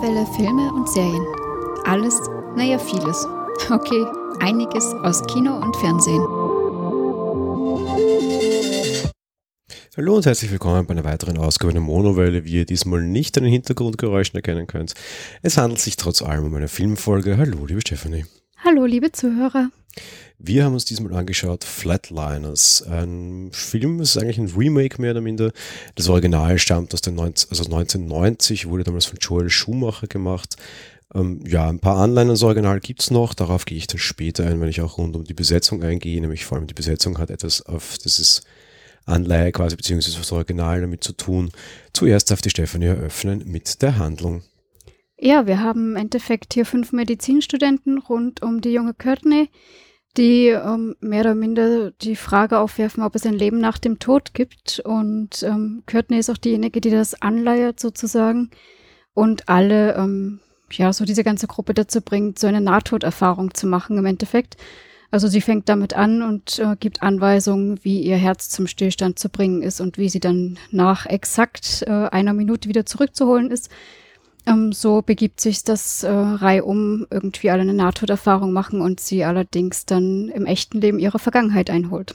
Monowelle 0.00 0.26
Filme 0.34 0.72
und 0.72 0.88
Serien. 0.88 1.26
Alles, 1.84 2.18
naja, 2.56 2.78
vieles. 2.78 3.26
Okay, 3.68 4.06
einiges 4.38 4.94
aus 5.02 5.22
Kino 5.26 5.54
und 5.54 5.76
Fernsehen. 5.76 6.22
Hallo 9.98 10.16
und 10.16 10.24
herzlich 10.24 10.50
willkommen 10.50 10.86
bei 10.86 10.92
einer 10.92 11.04
weiteren 11.04 11.36
Ausgabe 11.36 11.74
der 11.74 11.82
Monowelle, 11.82 12.46
wie 12.46 12.52
ihr 12.52 12.64
diesmal 12.64 13.02
nicht 13.02 13.36
an 13.36 13.44
den 13.44 13.52
Hintergrundgeräuschen 13.52 14.36
erkennen 14.36 14.66
könnt. 14.66 14.94
Es 15.42 15.58
handelt 15.58 15.80
sich 15.80 15.96
trotz 15.96 16.22
allem 16.22 16.46
um 16.46 16.54
eine 16.54 16.68
Filmfolge. 16.68 17.36
Hallo, 17.36 17.66
liebe 17.66 17.82
Stephanie. 17.82 18.24
Hallo, 18.64 18.86
liebe 18.86 19.12
Zuhörer. 19.12 19.68
Wir 20.38 20.64
haben 20.64 20.72
uns 20.72 20.86
diesmal 20.86 21.14
angeschaut 21.14 21.64
Flatliners, 21.64 22.82
ein 22.82 23.50
Film, 23.52 23.98
das 23.98 24.16
ist 24.16 24.22
eigentlich 24.22 24.38
ein 24.38 24.52
Remake 24.56 25.00
mehr 25.00 25.10
oder 25.10 25.20
minder. 25.20 25.52
Das 25.96 26.08
Original 26.08 26.58
stammt 26.58 26.94
aus 26.94 27.02
den 27.02 27.14
19, 27.14 27.50
also 27.50 27.64
1990, 27.64 28.68
wurde 28.68 28.84
damals 28.84 29.04
von 29.04 29.18
Joel 29.20 29.50
Schumacher 29.50 30.06
gemacht. 30.06 30.56
Ähm, 31.14 31.44
ja, 31.46 31.68
ein 31.68 31.80
paar 31.80 31.96
Anleihen 31.96 32.28
ans 32.28 32.42
Original 32.42 32.80
gibt 32.80 33.02
es 33.02 33.10
noch, 33.10 33.34
darauf 33.34 33.66
gehe 33.66 33.76
ich 33.76 33.86
dann 33.86 33.98
später 33.98 34.46
ein, 34.46 34.60
wenn 34.60 34.68
ich 34.68 34.80
auch 34.80 34.96
rund 34.96 35.14
um 35.14 35.24
die 35.24 35.34
Besetzung 35.34 35.82
eingehe, 35.82 36.20
nämlich 36.20 36.46
vor 36.46 36.56
allem 36.56 36.66
die 36.66 36.74
Besetzung 36.74 37.18
hat 37.18 37.30
etwas 37.30 37.60
auf 37.62 37.98
dieses 37.98 38.42
Anleihe 39.04 39.52
quasi, 39.52 39.76
beziehungsweise 39.76 40.18
das 40.18 40.32
Original 40.32 40.80
damit 40.80 41.04
zu 41.04 41.12
tun. 41.12 41.50
Zuerst 41.92 42.30
darf 42.30 42.40
die 42.40 42.50
Stefanie 42.50 42.86
eröffnen 42.86 43.42
mit 43.46 43.82
der 43.82 43.98
Handlung. 43.98 44.42
Ja, 45.22 45.46
wir 45.46 45.60
haben 45.60 45.90
im 45.90 45.96
Endeffekt 45.96 46.54
hier 46.54 46.64
fünf 46.64 46.92
Medizinstudenten 46.92 47.98
rund 47.98 48.42
um 48.42 48.62
die 48.62 48.72
junge 48.72 48.94
Courtney, 48.94 49.50
die 50.16 50.46
ähm, 50.46 50.96
mehr 51.00 51.20
oder 51.20 51.34
minder 51.34 51.90
die 51.90 52.16
Frage 52.16 52.58
aufwerfen, 52.58 53.02
ob 53.02 53.14
es 53.14 53.26
ein 53.26 53.34
Leben 53.34 53.60
nach 53.60 53.76
dem 53.76 53.98
Tod 53.98 54.32
gibt. 54.32 54.80
Und 54.80 55.42
ähm, 55.42 55.82
Courtney 55.84 56.18
ist 56.18 56.30
auch 56.30 56.38
diejenige, 56.38 56.80
die 56.80 56.88
das 56.88 57.20
anleiert 57.20 57.80
sozusagen 57.80 58.50
und 59.12 59.46
alle, 59.50 59.94
ähm, 59.96 60.40
ja, 60.72 60.90
so 60.90 61.04
diese 61.04 61.22
ganze 61.22 61.46
Gruppe 61.46 61.74
dazu 61.74 62.00
bringt, 62.00 62.38
so 62.38 62.46
eine 62.46 62.62
Nahtoderfahrung 62.62 63.52
zu 63.52 63.66
machen 63.66 63.98
im 63.98 64.06
Endeffekt. 64.06 64.56
Also 65.10 65.28
sie 65.28 65.42
fängt 65.42 65.68
damit 65.68 65.92
an 65.92 66.22
und 66.22 66.58
äh, 66.60 66.76
gibt 66.80 67.02
Anweisungen, 67.02 67.78
wie 67.82 68.00
ihr 68.00 68.16
Herz 68.16 68.48
zum 68.48 68.66
Stillstand 68.66 69.18
zu 69.18 69.28
bringen 69.28 69.60
ist 69.60 69.82
und 69.82 69.98
wie 69.98 70.08
sie 70.08 70.20
dann 70.20 70.58
nach 70.70 71.04
exakt 71.04 71.84
äh, 71.86 71.90
einer 71.90 72.32
Minute 72.32 72.70
wieder 72.70 72.86
zurückzuholen 72.86 73.50
ist. 73.50 73.68
Ähm, 74.46 74.72
so 74.72 75.02
begibt 75.02 75.40
sich 75.40 75.64
das 75.64 76.02
äh, 76.02 76.10
reihum 76.10 77.06
irgendwie 77.10 77.50
alle 77.50 77.62
eine 77.62 77.74
Nahtoderfahrung 77.74 78.52
machen 78.52 78.80
und 78.80 79.00
sie 79.00 79.24
allerdings 79.24 79.86
dann 79.86 80.28
im 80.28 80.46
echten 80.46 80.80
Leben 80.80 80.98
ihre 80.98 81.18
Vergangenheit 81.18 81.70
einholt. 81.70 82.14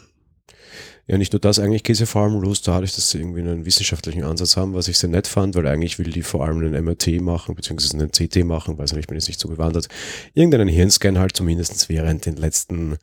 Ja, 1.07 1.19
nicht 1.19 1.33
nur 1.33 1.39
das, 1.39 1.59
eigentlich 1.59 1.83
geht 1.83 1.97
sie 1.97 2.07
vor 2.07 2.23
allem 2.23 2.41
los 2.41 2.63
dadurch, 2.63 2.95
dass 2.95 3.11
sie 3.11 3.19
irgendwie 3.19 3.41
einen 3.41 3.65
wissenschaftlichen 3.65 4.23
Ansatz 4.23 4.57
haben, 4.57 4.73
was 4.73 4.87
ich 4.87 4.97
sehr 4.97 5.09
nett 5.09 5.27
fand, 5.27 5.53
weil 5.53 5.67
eigentlich 5.67 5.99
will 5.99 6.09
die 6.09 6.23
vor 6.23 6.43
allem 6.43 6.57
einen 6.57 6.83
MRT 6.83 7.21
machen, 7.21 7.53
beziehungsweise 7.53 7.95
einen 7.99 8.11
CT 8.11 8.43
machen, 8.43 8.79
weiß 8.79 8.93
nicht, 8.93 9.07
bin 9.07 9.15
jetzt 9.15 9.27
nicht 9.27 9.39
so 9.39 9.47
gewandert. 9.47 9.87
Irgendeinen 10.33 10.67
Hirnscan 10.67 11.19
halt 11.19 11.37
zumindest 11.37 11.89
während 11.89 12.25
den 12.25 12.37
letzten 12.37 12.97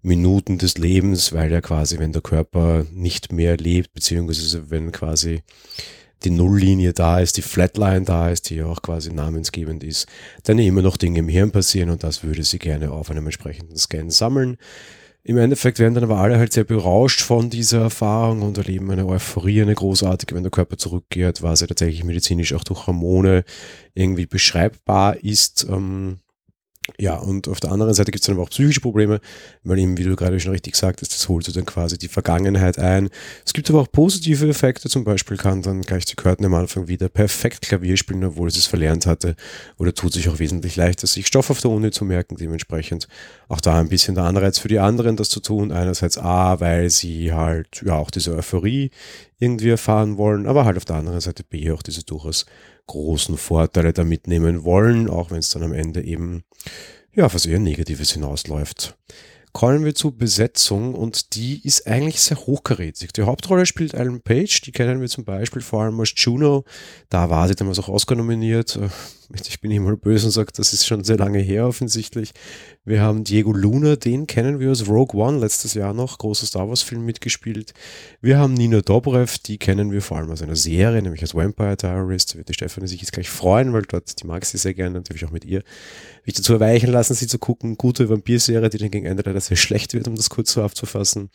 Minuten 0.00 0.56
des 0.56 0.78
Lebens, 0.78 1.34
weil 1.34 1.52
ja 1.52 1.60
quasi, 1.60 1.98
wenn 1.98 2.12
der 2.12 2.22
Körper 2.22 2.86
nicht 2.90 3.32
mehr 3.32 3.58
lebt, 3.58 3.92
beziehungsweise 3.92 4.70
wenn 4.70 4.90
quasi 4.90 5.42
die 6.24 6.30
Nulllinie 6.30 6.92
da 6.92 7.20
ist, 7.20 7.36
die 7.36 7.42
Flatline 7.42 8.04
da 8.04 8.30
ist, 8.30 8.50
die 8.50 8.62
auch 8.62 8.82
quasi 8.82 9.12
namensgebend 9.12 9.84
ist, 9.84 10.06
dann 10.44 10.58
immer 10.58 10.82
noch 10.82 10.96
Dinge 10.96 11.20
im 11.20 11.28
Hirn 11.28 11.50
passieren 11.50 11.90
und 11.90 12.02
das 12.02 12.24
würde 12.24 12.44
sie 12.44 12.58
gerne 12.58 12.90
auf 12.90 13.10
einem 13.10 13.26
entsprechenden 13.26 13.76
Scan 13.76 14.10
sammeln. 14.10 14.56
Im 15.24 15.38
Endeffekt 15.38 15.78
werden 15.78 15.94
dann 15.94 16.04
aber 16.04 16.18
alle 16.18 16.36
halt 16.36 16.52
sehr 16.52 16.64
berauscht 16.64 17.20
von 17.20 17.48
dieser 17.48 17.82
Erfahrung 17.82 18.42
und 18.42 18.58
erleben 18.58 18.90
eine 18.90 19.06
Euphorie, 19.06 19.62
eine 19.62 19.74
großartige, 19.74 20.34
wenn 20.34 20.42
der 20.42 20.50
Körper 20.50 20.76
zurückkehrt, 20.76 21.42
was 21.42 21.60
ja 21.60 21.68
tatsächlich 21.68 22.02
medizinisch 22.02 22.52
auch 22.54 22.64
durch 22.64 22.88
Hormone 22.88 23.44
irgendwie 23.94 24.26
beschreibbar 24.26 25.22
ist. 25.22 25.64
Ähm, 25.70 26.18
ja, 26.98 27.16
und 27.16 27.48
auf 27.48 27.60
der 27.60 27.70
anderen 27.70 27.94
Seite 27.94 28.10
gibt 28.10 28.22
es 28.22 28.26
dann 28.26 28.36
aber 28.36 28.44
auch 28.44 28.50
psychische 28.50 28.80
Probleme, 28.80 29.20
weil 29.62 29.78
eben, 29.78 29.96
wie 29.96 30.02
du 30.02 30.16
gerade 30.16 30.40
schon 30.40 30.52
richtig 30.52 30.74
sagtest, 30.74 31.12
das 31.12 31.28
holt 31.28 31.46
du 31.46 31.52
dann 31.52 31.64
quasi 31.64 31.96
die 31.96 32.08
Vergangenheit 32.08 32.78
ein. 32.78 33.08
Es 33.46 33.52
gibt 33.52 33.70
aber 33.70 33.80
auch 33.80 33.90
positive 33.90 34.48
Effekte, 34.48 34.88
zum 34.88 35.04
Beispiel 35.04 35.36
kann 35.36 35.62
dann 35.62 35.82
gleich 35.82 36.04
die 36.06 36.16
Curtin 36.16 36.46
am 36.46 36.54
Anfang 36.54 36.88
wieder 36.88 37.08
perfekt 37.08 37.62
Klavier 37.62 37.96
spielen, 37.96 38.24
obwohl 38.24 38.50
sie 38.50 38.58
es 38.58 38.66
verlernt 38.66 39.06
hatte, 39.06 39.36
oder 39.78 39.94
tut 39.94 40.12
sich 40.12 40.28
auch 40.28 40.38
wesentlich 40.38 40.76
leichter, 40.76 41.06
sich 41.06 41.26
Stoff 41.26 41.50
auf 41.50 41.60
der 41.60 41.70
Uni 41.70 41.92
zu 41.92 42.04
merken, 42.04 42.36
dementsprechend 42.36 43.06
auch 43.48 43.60
da 43.60 43.78
ein 43.78 43.88
bisschen 43.88 44.14
der 44.16 44.24
Anreiz 44.24 44.58
für 44.58 44.68
die 44.68 44.80
anderen, 44.80 45.16
das 45.16 45.28
zu 45.28 45.40
tun. 45.40 45.70
Einerseits 45.70 46.18
A, 46.18 46.58
weil 46.60 46.90
sie 46.90 47.32
halt 47.32 47.82
ja 47.84 47.94
auch 47.94 48.10
diese 48.10 48.34
Euphorie 48.34 48.90
irgendwie 49.42 49.70
erfahren 49.70 50.18
wollen, 50.18 50.46
aber 50.46 50.64
halt 50.64 50.76
auf 50.76 50.84
der 50.84 50.96
anderen 50.96 51.20
Seite 51.20 51.42
B 51.42 51.72
auch 51.72 51.82
diese 51.82 52.04
durchaus 52.04 52.46
großen 52.86 53.36
Vorteile 53.36 53.92
da 53.92 54.04
mitnehmen 54.04 54.62
wollen, 54.62 55.10
auch 55.10 55.32
wenn 55.32 55.38
es 55.38 55.48
dann 55.48 55.64
am 55.64 55.72
Ende 55.72 56.02
eben 56.02 56.44
ja, 57.12 57.32
was 57.32 57.44
eher 57.44 57.58
Negatives 57.58 58.12
hinausläuft. 58.12 58.96
Kommen 59.52 59.84
wir 59.84 59.94
zur 59.94 60.16
Besetzung 60.16 60.94
und 60.94 61.34
die 61.34 61.60
ist 61.66 61.86
eigentlich 61.86 62.22
sehr 62.22 62.38
hochkarätig. 62.38 63.12
Die 63.12 63.22
Hauptrolle 63.22 63.66
spielt 63.66 63.92
Ellen 63.92 64.22
Page, 64.22 64.62
die 64.62 64.72
kennen 64.72 65.00
wir 65.00 65.08
zum 65.08 65.24
Beispiel 65.24 65.60
vor 65.60 65.82
allem 65.82 66.00
als 66.00 66.14
Juno. 66.16 66.64
Da 67.10 67.28
war 67.28 67.48
sie 67.48 67.56
damals 67.56 67.78
auch 67.78 67.88
Oscar 67.88 68.14
nominiert. 68.14 68.78
Ich 69.34 69.60
bin 69.60 69.70
immer 69.70 69.96
böse 69.96 70.26
und 70.26 70.32
sage, 70.32 70.52
das 70.54 70.72
ist 70.72 70.86
schon 70.86 71.04
sehr 71.04 71.16
lange 71.16 71.38
her 71.38 71.66
offensichtlich. 71.66 72.32
Wir 72.84 73.00
haben 73.00 73.24
Diego 73.24 73.52
Luna, 73.52 73.96
den 73.96 74.26
kennen 74.26 74.58
wir 74.58 74.70
aus 74.70 74.88
Rogue 74.88 75.20
One 75.20 75.38
letztes 75.38 75.74
Jahr 75.74 75.94
noch, 75.94 76.18
großer 76.18 76.46
Star 76.46 76.68
Wars 76.68 76.82
Film 76.82 77.04
mitgespielt. 77.04 77.72
Wir 78.20 78.38
haben 78.38 78.54
Nina 78.54 78.80
Dobrev, 78.80 79.38
die 79.38 79.58
kennen 79.58 79.92
wir 79.92 80.02
vor 80.02 80.18
allem 80.18 80.30
aus 80.30 80.42
einer 80.42 80.56
Serie, 80.56 81.00
nämlich 81.00 81.22
als 81.22 81.34
Vampire 81.34 81.76
Diarist. 81.76 82.34
Da 82.34 82.38
wird 82.38 82.48
die 82.48 82.54
Stefanie 82.54 82.88
sich 82.88 83.00
jetzt 83.00 83.12
gleich 83.12 83.30
freuen, 83.30 83.72
weil 83.72 83.82
dort, 83.82 84.20
die 84.20 84.26
mag 84.26 84.44
sie 84.44 84.58
sehr 84.58 84.74
gerne, 84.74 84.96
natürlich 84.96 85.24
auch 85.24 85.30
mit 85.30 85.44
ihr. 85.44 85.62
Mich 86.26 86.34
dazu 86.34 86.54
erweichen 86.54 86.90
lassen, 86.90 87.14
sie 87.14 87.26
zu 87.26 87.38
gucken. 87.38 87.76
Gute 87.76 88.08
Vampir-Serie, 88.08 88.68
die 88.68 88.78
dann 88.78 88.90
gegen 88.90 89.06
Ende 89.06 89.22
leider 89.24 89.40
sehr 89.40 89.56
schlecht 89.56 89.94
wird, 89.94 90.08
um 90.08 90.16
das 90.16 90.30
kurz 90.30 90.52
so 90.52 90.62
abzufassen. 90.62 91.30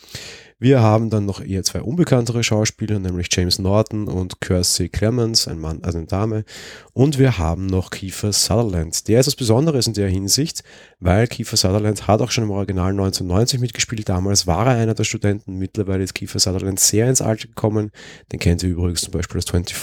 Wir 0.60 0.82
haben 0.82 1.12
dann 1.12 1.28
noch 1.28 1.40
eher 1.40 1.62
zwei 1.62 1.84
unbekanntere 1.84 2.44
Schauspieler, 2.44 2.98
nämlich 2.98 3.28
James 3.30 3.60
Norton 3.60 4.08
und 4.08 4.42
Kirsty 4.42 4.90
Clemens, 4.90 5.48
ein 5.48 5.60
Mann, 5.60 5.84
also 5.84 6.00
eine 6.00 6.08
Dame. 6.08 6.46
Und 6.94 7.20
wir 7.20 7.38
haben 7.38 7.68
noch 7.68 7.92
Kiefer 7.92 8.34
Sutherland. 8.34 9.08
Der 9.08 9.20
ist 9.20 9.28
was 9.28 9.36
Besonderes 9.36 9.86
in 9.86 9.94
der 9.94 10.10
Hinsicht, 10.10 10.64
weil 11.00 11.28
Kiefer 11.28 11.58
Sutherland 11.58 12.08
hat 12.08 12.22
auch 12.22 12.32
schon 12.32 12.46
im 12.46 12.52
Original 12.52 12.92
1990 12.92 13.60
mitgespielt. 13.60 14.10
Damals 14.10 14.48
war 14.48 14.66
er 14.66 14.78
einer 14.78 14.96
der 14.96 15.04
Studenten. 15.04 15.58
Mittlerweile 15.58 16.04
ist 16.04 16.16
Kiefer 16.16 16.40
Sutherland 16.40 16.80
sehr 16.80 17.08
ins 17.08 17.22
Alter 17.22 17.48
gekommen. 17.48 17.92
Den 18.32 18.40
kennt 18.40 18.64
ihr 18.64 18.70
übrigens 18.70 19.02
zum 19.02 19.12
Beispiel 19.12 19.38
aus 19.38 19.46
24. 19.46 19.76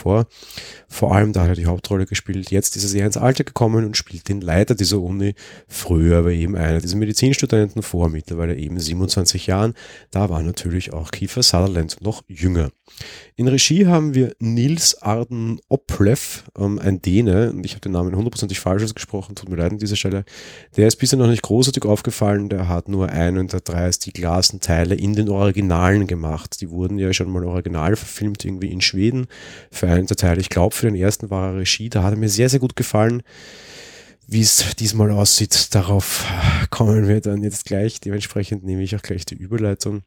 Vor 0.89 1.15
allem 1.15 1.33
da 1.33 1.43
hat 1.43 1.51
er 1.51 1.55
die 1.55 1.67
Hauptrolle 1.67 2.07
gespielt. 2.07 2.51
Jetzt 2.51 2.77
ist 2.77 2.83
er 2.83 2.89
sehr 2.89 3.07
ins 3.07 3.17
Alter 3.17 3.45
gekommen 3.45 3.85
und 3.85 3.97
spielt 3.97 4.29
den 4.29 4.41
Leiter 4.41 4.75
dieser 4.75 5.01
Uni. 5.01 5.35
Früher 5.69 6.19
aber 6.19 6.33
eben 6.33 6.57
einer 6.57 6.81
dieser 6.81 6.97
Medizinstudenten 6.97 7.83
vor 7.83 8.09
mittlerweile 8.09 8.57
eben 8.57 8.79
27 8.79 9.47
Jahren. 9.47 9.75
Da 10.11 10.31
war 10.31 10.43
natürlich 10.43 10.93
auch 10.93 11.11
Kiefer 11.13 11.43
Sutherland 11.43 11.99
noch 12.01 12.23
jünger. 12.27 12.71
In 13.37 13.49
Regie 13.49 13.87
haben 13.87 14.15
wir 14.15 14.35
Nils 14.39 15.03
Arden 15.03 15.61
Oplev, 15.69 16.45
ähm, 16.57 16.79
ein 16.79 17.03
Däne, 17.03 17.51
und 17.51 17.65
ich 17.65 17.73
habe 17.73 17.81
den 17.81 17.93
Namen 17.93 18.15
hundertprozentig 18.15 18.61
falsch 18.61 18.85
ausgesprochen, 18.85 19.35
tut 19.35 19.49
mir 19.49 19.57
leid 19.57 19.73
an 19.73 19.79
dieser 19.79 19.97
Stelle. 19.97 20.25
Der 20.77 20.87
ist 20.87 20.97
bisher 21.05 21.19
noch 21.19 21.27
nicht 21.27 21.43
großartig 21.43 21.85
aufgefallen, 21.85 22.49
der 22.49 22.67
hat 22.67 22.89
nur 22.89 23.11
einen 23.11 23.47
der 23.47 23.61
drei 23.61 23.93
Stiglasen-Teile 23.93 24.95
in 24.95 25.13
den 25.13 25.29
Originalen 25.29 26.07
gemacht. 26.07 26.63
Die 26.63 26.71
wurden 26.71 26.99
ja 26.99 27.13
schon 27.13 27.31
mal 27.31 27.45
original 27.45 27.95
verfilmt, 27.95 28.43
irgendwie 28.43 28.73
in 28.73 28.81
Schweden, 28.81 29.27
für 29.71 29.87
einen 29.87 30.07
der 30.07 30.17
Teile. 30.17 30.41
Ich 30.41 30.49
glaube, 30.49 30.75
für 30.75 30.87
den 30.87 30.95
ersten 30.95 31.29
war 31.29 31.49
er 31.49 31.59
Regie, 31.59 31.91
da 31.91 32.03
hat 32.03 32.15
er 32.15 32.17
mir 32.17 32.31
sehr, 32.31 32.49
sehr 32.49 32.59
gut 32.59 32.75
gefallen. 32.75 33.23
Wie 34.27 34.41
es 34.41 34.77
diesmal 34.77 35.11
aussieht, 35.11 35.75
darauf 35.75 36.25
kommen 36.71 37.07
wir 37.07 37.21
dann 37.21 37.43
jetzt 37.43 37.67
gleich. 37.67 38.01
Dementsprechend 38.01 38.65
nehme 38.65 38.83
ich 38.83 38.97
auch 38.97 39.03
gleich 39.03 39.27
die 39.27 39.35
Überleitung. 39.35 40.05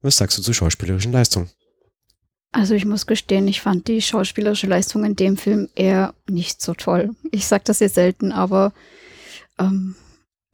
Was 0.00 0.16
sagst 0.16 0.38
du 0.38 0.42
zur 0.42 0.54
schauspielerischen 0.54 1.12
Leistung? 1.12 1.50
Also 2.50 2.72
ich 2.72 2.86
muss 2.86 3.06
gestehen, 3.06 3.46
ich 3.46 3.60
fand 3.60 3.88
die 3.88 4.00
schauspielerische 4.00 4.68
Leistung 4.68 5.04
in 5.04 5.16
dem 5.16 5.36
Film 5.36 5.68
eher 5.74 6.14
nicht 6.30 6.62
so 6.62 6.72
toll. 6.72 7.10
Ich 7.30 7.46
sage 7.46 7.64
das 7.66 7.80
jetzt 7.80 7.96
selten, 7.96 8.32
aber 8.32 8.72
ähm, 9.58 9.96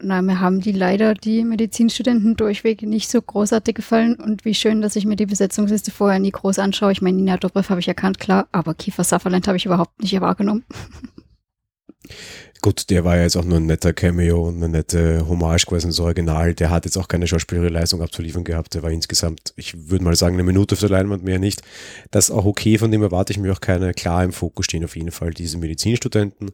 na, 0.01 0.21
mir 0.21 0.41
haben 0.41 0.61
die 0.61 0.73
leider 0.73 1.15
die 1.15 1.45
Medizinstudenten 1.45 2.37
durchweg 2.37 2.83
nicht 2.83 3.11
so 3.11 3.21
großartig 3.21 3.77
gefallen 3.77 4.17
und 4.17 4.45
wie 4.45 4.55
schön, 4.55 4.83
dass 4.83 4.97
ich 4.97 5.07
mir 5.07 5.17
die 5.17 5.27
Besetzungsliste 5.27 5.91
vorher 5.91 6.19
nie 6.19 6.33
groß 6.33 6.59
anschaue. 6.59 6.93
Ich 6.93 7.03
meine, 7.03 7.17
Nina 7.17 7.37
Dobrev 7.37 7.71
habe 7.71 7.81
ich 7.81 7.89
erkannt, 7.89 8.19
klar, 8.19 8.49
aber 8.53 8.75
Kiefer 8.75 9.05
Sutherland 9.05 9.47
habe 9.47 9.57
ich 9.57 9.67
überhaupt 9.67 10.03
nicht 10.03 10.21
wahrgenommen. 10.21 10.65
Gut, 12.63 12.91
der 12.91 13.05
war 13.05 13.17
ja 13.17 13.23
jetzt 13.23 13.37
auch 13.37 13.45
nur 13.45 13.59
ein 13.59 13.67
netter 13.67 13.93
Cameo 13.93 14.49
und 14.49 14.57
eine 14.57 14.69
nette 14.69 15.27
Hommage 15.29 15.67
quasi 15.67 15.87
ins 15.87 16.01
Original. 16.01 16.55
Der 16.55 16.71
hat 16.71 16.85
jetzt 16.85 16.97
auch 16.97 17.07
keine 17.07 17.27
schauspielerische 17.27 17.73
Leistung 17.73 18.03
abzuliefern 18.03 18.45
gehabt. 18.45 18.75
Der 18.75 18.83
war 18.83 18.91
insgesamt, 18.91 19.53
ich 19.57 19.89
würde 19.89 20.05
mal 20.05 20.17
sagen, 20.17 20.35
eine 20.35 20.43
Minute 20.43 20.75
auf 20.75 20.81
der 20.81 20.89
Leinwand 20.89 21.23
mehr 21.23 21.39
nicht. 21.39 21.63
Das 22.11 22.29
ist 22.29 22.35
auch 22.35 22.45
okay, 22.45 22.79
von 22.79 22.91
dem 22.91 23.03
erwarte 23.03 23.33
ich 23.33 23.39
mir 23.39 23.53
auch 23.53 23.61
keine. 23.61 23.95
Klar 23.95 24.25
im 24.25 24.33
Fokus 24.33 24.65
stehen 24.65 24.85
auf 24.85 24.97
jeden 24.97 25.13
Fall 25.13 25.31
diese 25.31 25.59
Medizinstudenten. 25.59 26.51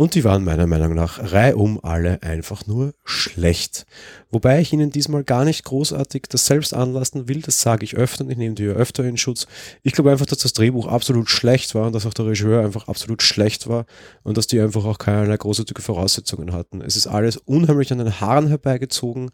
Und 0.00 0.14
die 0.14 0.22
waren 0.22 0.44
meiner 0.44 0.68
Meinung 0.68 0.94
nach 0.94 1.32
reihum 1.32 1.80
alle 1.82 2.22
einfach 2.22 2.68
nur 2.68 2.94
schlecht. 3.04 3.84
Wobei 4.30 4.60
ich 4.60 4.72
ihnen 4.72 4.92
diesmal 4.92 5.24
gar 5.24 5.44
nicht 5.44 5.64
großartig 5.64 6.26
das 6.28 6.46
selbst 6.46 6.72
anlassen 6.72 7.26
will, 7.26 7.42
das 7.42 7.60
sage 7.62 7.82
ich 7.82 7.96
öfter 7.96 8.22
und 8.22 8.30
ich 8.30 8.36
nehme 8.36 8.54
die 8.54 8.62
ja 8.62 8.74
öfter 8.74 9.02
in 9.02 9.16
Schutz. 9.16 9.48
Ich 9.82 9.94
glaube 9.94 10.12
einfach, 10.12 10.26
dass 10.26 10.38
das 10.38 10.52
Drehbuch 10.52 10.86
absolut 10.86 11.28
schlecht 11.28 11.74
war 11.74 11.88
und 11.88 11.96
dass 11.96 12.06
auch 12.06 12.14
der 12.14 12.26
Regisseur 12.26 12.64
einfach 12.64 12.86
absolut 12.86 13.22
schlecht 13.22 13.66
war 13.66 13.86
und 14.22 14.36
dass 14.36 14.46
die 14.46 14.60
einfach 14.60 14.84
auch 14.84 14.98
keinerlei 14.98 15.36
großartige 15.36 15.82
Voraussetzungen 15.82 16.52
hatten. 16.52 16.80
Es 16.80 16.94
ist 16.94 17.08
alles 17.08 17.36
unheimlich 17.36 17.90
an 17.90 17.98
den 17.98 18.20
Haaren 18.20 18.46
herbeigezogen. 18.46 19.30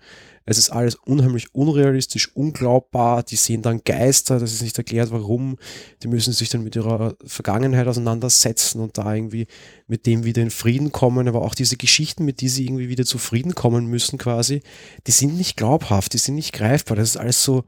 Es 0.46 0.58
ist 0.58 0.70
alles 0.70 0.96
unheimlich 0.96 1.54
unrealistisch, 1.54 2.34
unglaubbar. 2.34 3.22
Die 3.22 3.36
sehen 3.36 3.62
dann 3.62 3.82
Geister, 3.84 4.38
das 4.38 4.52
ist 4.52 4.62
nicht 4.62 4.76
erklärt, 4.76 5.10
warum. 5.10 5.56
Die 6.02 6.08
müssen 6.08 6.34
sich 6.34 6.50
dann 6.50 6.62
mit 6.62 6.76
ihrer 6.76 7.16
Vergangenheit 7.24 7.86
auseinandersetzen 7.86 8.80
und 8.80 8.98
da 8.98 9.14
irgendwie 9.14 9.46
mit 9.86 10.04
dem 10.04 10.24
wieder 10.24 10.42
in 10.42 10.50
Frieden 10.50 10.92
kommen. 10.92 11.28
Aber 11.28 11.42
auch 11.42 11.54
diese 11.54 11.76
Geschichten, 11.76 12.24
mit 12.24 12.42
die 12.42 12.48
sie 12.48 12.64
irgendwie 12.66 12.90
wieder 12.90 13.06
zu 13.06 13.16
Frieden 13.16 13.54
kommen 13.54 13.86
müssen, 13.86 14.18
quasi, 14.18 14.62
die 15.06 15.12
sind 15.12 15.36
nicht 15.36 15.56
glaubhaft, 15.56 16.12
die 16.12 16.18
sind 16.18 16.34
nicht 16.34 16.52
greifbar. 16.52 16.96
Das 16.96 17.08
ist 17.08 17.16
alles 17.16 17.42
so, 17.42 17.64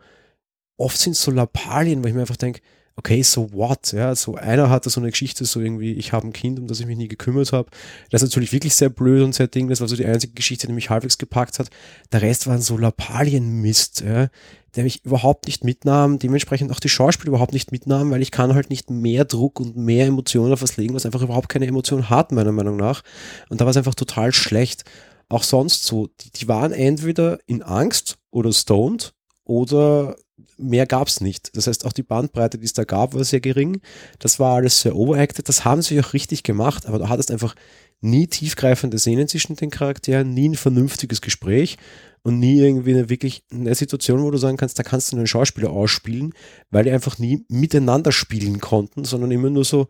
oft 0.77 0.99
sind 0.99 1.13
es 1.13 1.23
so 1.23 1.31
Lappalien, 1.31 2.03
weil 2.03 2.11
ich 2.11 2.15
mir 2.15 2.23
einfach 2.23 2.37
denke, 2.37 2.61
okay, 2.97 3.23
so 3.23 3.53
what? 3.53 3.93
Ja, 3.93 4.15
so 4.15 4.35
einer 4.37 4.71
hatte 4.71 4.91
so 4.91 5.01
eine 5.01 5.11
Geschichte, 5.11 5.45
so 5.45 5.61
irgendwie, 5.61 5.93
ich 5.93 6.13
habe 6.13 6.27
ein 6.27 6.33
Kind, 6.33 6.59
um 6.59 6.67
das 6.67 6.81
ich 6.81 6.87
mich 6.87 6.97
nie 6.97 7.09
gekümmert 7.09 7.53
habe. 7.53 7.69
Das 8.11 8.23
ist 8.23 8.31
natürlich 8.31 8.53
wirklich 8.53 8.75
sehr 8.75 8.89
blöd 8.89 9.23
und 9.23 9.35
sehr 9.35 9.49
ding. 9.49 9.69
Das 9.69 9.81
war 9.81 9.89
so 9.89 9.97
die 9.97 10.07
einzige 10.07 10.33
Geschichte, 10.33 10.67
die 10.67 10.73
mich 10.73 10.91
halbwegs 10.91 11.19
gepackt 11.19 11.59
hat. 11.59 11.69
Der 12.13 12.23
Rest 12.23 12.47
waren 12.47 12.61
so 12.61 12.79
Lappalien-Mist, 12.79 14.01
ja, 14.01 14.29
der 14.75 14.85
mich 14.85 15.05
überhaupt 15.05 15.47
nicht 15.47 15.63
mitnahm, 15.63 16.19
dementsprechend 16.19 16.73
auch 16.73 16.81
die 16.81 16.89
Schauspieler 16.89 17.29
überhaupt 17.29 17.53
nicht 17.53 17.71
mitnahm, 17.71 18.11
weil 18.11 18.23
ich 18.23 18.31
kann 18.31 18.55
halt 18.55 18.71
nicht 18.71 18.91
mehr 18.91 19.25
Druck 19.25 19.61
und 19.61 19.77
mehr 19.77 20.07
Emotionen 20.07 20.53
auf 20.53 20.63
was 20.63 20.77
legen, 20.79 20.95
was 20.95 21.07
einfach 21.07 21.23
überhaupt 21.23 21.49
keine 21.49 21.67
Emotion 21.67 22.09
hat, 22.09 22.33
meiner 22.33 22.53
Meinung 22.53 22.77
nach. 22.77 23.03
Und 23.49 23.61
da 23.61 23.67
war 23.67 23.71
es 23.71 23.77
einfach 23.77 23.95
total 23.95 24.33
schlecht. 24.33 24.85
Auch 25.29 25.43
sonst 25.43 25.85
so, 25.85 26.09
die, 26.21 26.31
die 26.31 26.49
waren 26.49 26.73
entweder 26.73 27.39
in 27.47 27.63
Angst 27.63 28.19
oder 28.31 28.53
stoned 28.53 29.13
oder 29.45 30.17
mehr 30.57 30.87
gab 30.87 31.09
es 31.09 31.21
nicht. 31.21 31.57
Das 31.57 31.67
heißt, 31.67 31.85
auch 31.85 31.93
die 31.93 32.03
Bandbreite, 32.03 32.59
die 32.59 32.65
es 32.65 32.73
da 32.73 32.85
gab, 32.85 33.15
war 33.15 33.25
sehr 33.25 33.41
gering. 33.41 33.81
Das 34.19 34.39
war 34.39 34.57
alles 34.57 34.81
sehr 34.81 34.97
overacted. 34.97 35.49
Das 35.49 35.65
haben 35.65 35.83
sie 35.83 36.01
auch 36.01 36.13
richtig 36.13 36.43
gemacht, 36.43 36.87
aber 36.87 36.99
du 36.99 37.09
hattest 37.09 37.31
einfach 37.31 37.55
nie 38.01 38.27
tiefgreifende 38.27 38.99
Szenen 38.99 39.29
zwischen 39.29 39.57
den 39.57 39.71
Charakteren, 39.71 40.35
nie 40.35 40.51
ein 40.51 40.55
vernünftiges 40.55 41.21
Gespräch 41.21 41.77
und 42.23 42.39
nie 42.39 42.59
irgendwie 42.59 42.93
eine 42.93 43.09
wirklich 43.09 43.45
eine 43.51 43.75
Situation, 43.75 44.23
wo 44.23 44.31
du 44.31 44.39
sagen 44.39 44.57
kannst, 44.57 44.79
da 44.79 44.83
kannst 44.83 45.13
du 45.13 45.17
einen 45.17 45.27
Schauspieler 45.27 45.71
ausspielen, 45.71 46.35
weil 46.71 46.85
die 46.85 46.91
einfach 46.91 47.19
nie 47.19 47.45
miteinander 47.49 48.13
spielen 48.13 48.61
konnten, 48.61 49.05
sondern 49.05 49.31
immer 49.31 49.51
nur 49.51 49.65
so, 49.65 49.89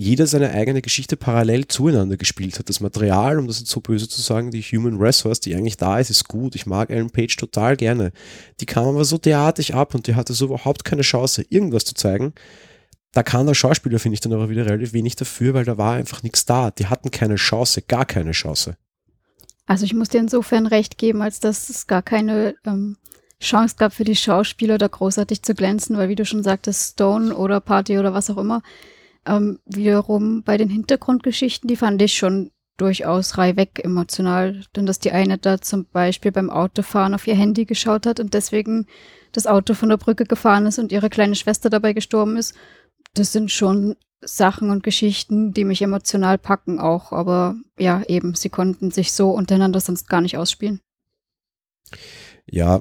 jeder 0.00 0.28
seine 0.28 0.52
eigene 0.52 0.80
Geschichte 0.80 1.16
parallel 1.16 1.66
zueinander 1.66 2.16
gespielt 2.16 2.56
hat. 2.60 2.68
Das 2.68 2.78
Material, 2.78 3.36
um 3.40 3.48
das 3.48 3.58
jetzt 3.58 3.70
so 3.70 3.80
böse 3.80 4.08
zu 4.08 4.22
sagen, 4.22 4.52
die 4.52 4.62
Human 4.62 4.96
Resource, 4.96 5.40
die 5.40 5.56
eigentlich 5.56 5.76
da 5.76 5.98
ist, 5.98 6.08
ist 6.08 6.28
gut. 6.28 6.54
Ich 6.54 6.66
mag 6.66 6.88
Ellen 6.90 7.10
Page 7.10 7.34
total 7.34 7.76
gerne. 7.76 8.12
Die 8.60 8.66
kam 8.66 8.86
aber 8.86 9.04
so 9.04 9.18
derartig 9.18 9.74
ab 9.74 9.96
und 9.96 10.06
die 10.06 10.14
hatte 10.14 10.34
so 10.34 10.44
überhaupt 10.44 10.84
keine 10.84 11.02
Chance, 11.02 11.44
irgendwas 11.48 11.84
zu 11.84 11.94
zeigen. 11.94 12.32
Da 13.10 13.24
kann 13.24 13.48
der 13.48 13.54
Schauspieler, 13.54 13.98
finde 13.98 14.14
ich, 14.14 14.20
dann 14.20 14.32
aber 14.32 14.48
wieder 14.48 14.66
relativ 14.66 14.92
wenig 14.92 15.16
dafür, 15.16 15.52
weil 15.54 15.64
da 15.64 15.78
war 15.78 15.94
einfach 15.94 16.22
nichts 16.22 16.46
da. 16.46 16.70
Die 16.70 16.86
hatten 16.86 17.10
keine 17.10 17.34
Chance, 17.34 17.82
gar 17.82 18.06
keine 18.06 18.30
Chance. 18.30 18.76
Also 19.66 19.84
ich 19.84 19.94
muss 19.94 20.10
dir 20.10 20.20
insofern 20.20 20.68
recht 20.68 20.96
geben, 20.96 21.22
als 21.22 21.40
dass 21.40 21.70
es 21.70 21.88
gar 21.88 22.02
keine 22.02 22.54
ähm, 22.64 22.98
Chance 23.40 23.74
gab 23.76 23.92
für 23.92 24.04
die 24.04 24.14
Schauspieler, 24.14 24.78
da 24.78 24.86
großartig 24.86 25.42
zu 25.42 25.54
glänzen, 25.54 25.96
weil 25.96 26.08
wie 26.08 26.14
du 26.14 26.24
schon 26.24 26.44
sagtest, 26.44 26.92
Stone 26.92 27.34
oder 27.34 27.58
Party 27.58 27.98
oder 27.98 28.14
was 28.14 28.30
auch 28.30 28.38
immer, 28.38 28.62
ähm, 29.28 29.58
wiederum 29.66 30.42
bei 30.42 30.56
den 30.56 30.68
Hintergrundgeschichten, 30.68 31.68
die 31.68 31.76
fand 31.76 32.00
ich 32.02 32.16
schon 32.16 32.50
durchaus 32.78 33.36
reihweg 33.36 33.84
emotional. 33.84 34.62
Denn 34.74 34.86
dass 34.86 34.98
die 34.98 35.12
eine 35.12 35.38
da 35.38 35.60
zum 35.60 35.86
Beispiel 35.86 36.32
beim 36.32 36.50
Autofahren 36.50 37.14
auf 37.14 37.26
ihr 37.26 37.34
Handy 37.34 37.64
geschaut 37.66 38.06
hat 38.06 38.20
und 38.20 38.34
deswegen 38.34 38.86
das 39.32 39.46
Auto 39.46 39.74
von 39.74 39.90
der 39.90 39.98
Brücke 39.98 40.24
gefahren 40.24 40.66
ist 40.66 40.78
und 40.78 40.92
ihre 40.92 41.10
kleine 41.10 41.34
Schwester 41.34 41.68
dabei 41.68 41.92
gestorben 41.92 42.36
ist, 42.36 42.54
das 43.14 43.32
sind 43.32 43.50
schon 43.50 43.96
Sachen 44.20 44.70
und 44.70 44.82
Geschichten, 44.82 45.52
die 45.52 45.64
mich 45.64 45.82
emotional 45.82 46.38
packen 46.38 46.78
auch. 46.78 47.12
Aber 47.12 47.56
ja, 47.78 48.02
eben, 48.08 48.34
sie 48.34 48.48
konnten 48.48 48.90
sich 48.90 49.12
so 49.12 49.30
untereinander 49.30 49.80
sonst 49.80 50.08
gar 50.08 50.20
nicht 50.20 50.38
ausspielen. 50.38 50.80
Ja, 52.46 52.80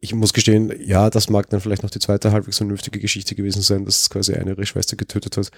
ich 0.00 0.14
muss 0.14 0.32
gestehen, 0.32 0.72
ja, 0.84 1.10
das 1.10 1.30
mag 1.30 1.48
dann 1.50 1.60
vielleicht 1.60 1.82
noch 1.82 1.90
die 1.90 2.00
zweite 2.00 2.32
halbwegs 2.32 2.58
vernünftige 2.58 2.98
Geschichte 2.98 3.34
gewesen 3.34 3.62
sein, 3.62 3.84
dass 3.84 4.10
quasi 4.10 4.34
eine 4.34 4.50
ihre 4.50 4.66
Schwester 4.66 4.96
getötet 4.96 5.36
hat. 5.36 5.50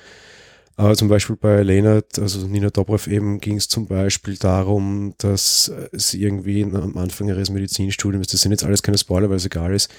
Aber 0.76 0.96
zum 0.96 1.08
Beispiel 1.08 1.36
bei 1.36 1.62
Leonard, 1.62 2.18
also 2.18 2.46
Nina 2.46 2.70
Dobrev 2.70 3.10
eben, 3.10 3.40
ging 3.40 3.56
es 3.56 3.68
zum 3.68 3.86
Beispiel 3.86 4.36
darum, 4.36 5.14
dass 5.18 5.70
sie 5.92 6.22
irgendwie 6.22 6.62
am 6.62 6.96
Anfang 6.96 7.28
ihres 7.28 7.50
Medizinstudiums, 7.50 8.28
das 8.28 8.40
sind 8.40 8.52
jetzt 8.52 8.64
alles 8.64 8.82
keine 8.82 8.96
Spoiler, 8.96 9.28
weil 9.28 9.36
es 9.36 9.46
egal 9.46 9.74
ist, 9.74 9.90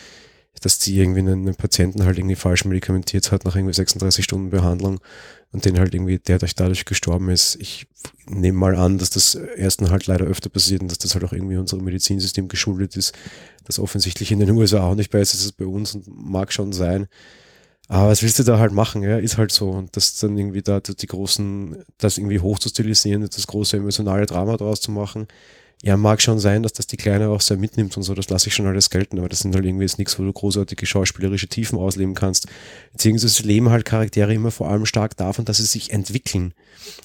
dass 0.60 0.80
sie 0.80 1.00
irgendwie 1.00 1.20
einen, 1.20 1.56
Patienten 1.56 2.06
halt 2.06 2.18
irgendwie 2.18 2.36
falsch 2.36 2.66
medikamentiert 2.66 3.32
hat 3.32 3.46
nach 3.46 3.56
irgendwie 3.56 3.74
36 3.74 4.24
Stunden 4.24 4.50
Behandlung 4.50 5.00
und 5.52 5.66
den 5.66 5.80
halt 5.80 5.94
irgendwie, 5.94 6.20
der 6.20 6.38
dadurch 6.38 6.86
gestorben 6.86 7.30
ist. 7.30 7.56
Ich 7.60 7.88
nehme 8.28 8.58
mal 8.58 8.76
an, 8.76 8.98
dass 8.98 9.10
das 9.10 9.36
ersten 9.36 9.90
halt 9.90 10.08
leider 10.08 10.26
öfter 10.26 10.50
passiert 10.50 10.82
und 10.82 10.92
dass 10.92 11.00
das 11.00 11.16
halt 11.16 11.24
auch 11.24 11.34
irgendwie 11.34 11.58
unserem 11.58 11.84
Medizinsystem 11.84 12.48
geschuldet 12.48 12.96
ist, 12.96 13.14
das 13.66 13.80
offensichtlich 13.80 14.32
in 14.32 14.40
den 14.40 14.52
USA 14.58 14.82
auch 14.82 14.96
nicht 14.96 15.12
besser 15.12 15.36
ist 15.36 15.44
als 15.44 15.52
bei 15.54 15.66
uns 15.66 15.96
und 15.96 16.08
mag 16.08 16.52
schon 16.52 16.74
sein. 16.74 17.08
Aber 17.88 18.10
was 18.10 18.24
willst 18.24 18.40
du 18.40 18.44
da 18.44 18.58
halt 18.58 18.72
machen? 18.72 19.04
Ja, 19.04 19.18
ist 19.18 19.38
halt 19.38 19.52
so. 19.52 19.70
Und 19.70 19.98
das 19.98 20.18
dann 20.20 20.38
irgendwie 20.38 20.62
da 20.62 20.80
die 20.80 21.08
großen, 21.08 21.84
das 21.98 22.18
irgendwie 22.18 22.40
hochzustilisieren, 22.40 23.22
das 23.22 23.48
große 23.48 23.76
emotionale 23.76 24.26
Drama 24.26 24.56
draus 24.56 24.80
zu 24.80 24.92
machen, 24.92 25.28
ja, 25.84 25.98
mag 25.98 26.22
schon 26.22 26.40
sein, 26.40 26.62
dass 26.62 26.74
das 26.74 26.86
die 26.86 26.98
Kleine 26.98 27.30
auch 27.30 27.42
sehr 27.42 27.58
mitnimmt 27.58 27.98
und 27.98 28.04
so, 28.04 28.14
das 28.14 28.30
lasse 28.30 28.48
ich 28.48 28.54
schon 28.54 28.68
alles 28.68 28.92
gelten, 28.92 29.18
aber 29.18 29.30
das 29.30 29.40
sind 29.40 29.56
halt 29.56 29.66
irgendwie 29.66 29.84
jetzt 29.84 29.98
nichts, 29.98 30.18
wo 30.20 30.24
du 30.24 30.32
großartige 30.32 30.86
schauspielerische 30.86 31.48
Tiefen 31.48 31.80
ausleben 31.80 32.14
kannst. 32.14 32.48
Beziehungsweise 32.92 33.42
leben 33.44 33.70
halt 33.72 33.86
Charaktere 33.86 34.34
immer 34.34 34.52
vor 34.52 34.70
allem 34.70 34.86
stark 34.86 35.18
davon, 35.18 35.46
dass 35.46 35.58
sie 35.58 35.66
sich 35.66 35.92
entwickeln. 35.92 36.54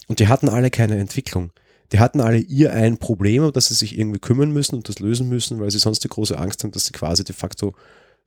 Und 0.09 0.21
die 0.21 0.29
hatten 0.29 0.51
alle 0.51 0.71
keine 0.71 0.99
Entwicklung. 0.99 1.53
Die 1.93 2.01
hatten 2.01 2.21
alle 2.21 2.39
ihr 2.39 2.73
ein 2.73 2.99
Problem, 2.99 3.45
um 3.45 3.53
das 3.53 3.69
sie 3.69 3.75
sich 3.75 3.99
irgendwie 3.99 4.19
kümmern 4.19 4.51
müssen 4.51 4.75
und 4.75 4.89
das 4.89 4.99
lösen 4.99 5.29
müssen, 5.29 5.59
weil 5.59 5.71
sie 5.71 5.79
sonst 5.79 6.05
die 6.05 6.09
große 6.09 6.37
Angst 6.37 6.63
haben, 6.63 6.73
dass 6.73 6.87
sie 6.87 6.93
quasi 6.93 7.25
de 7.25 7.35
facto 7.35 7.75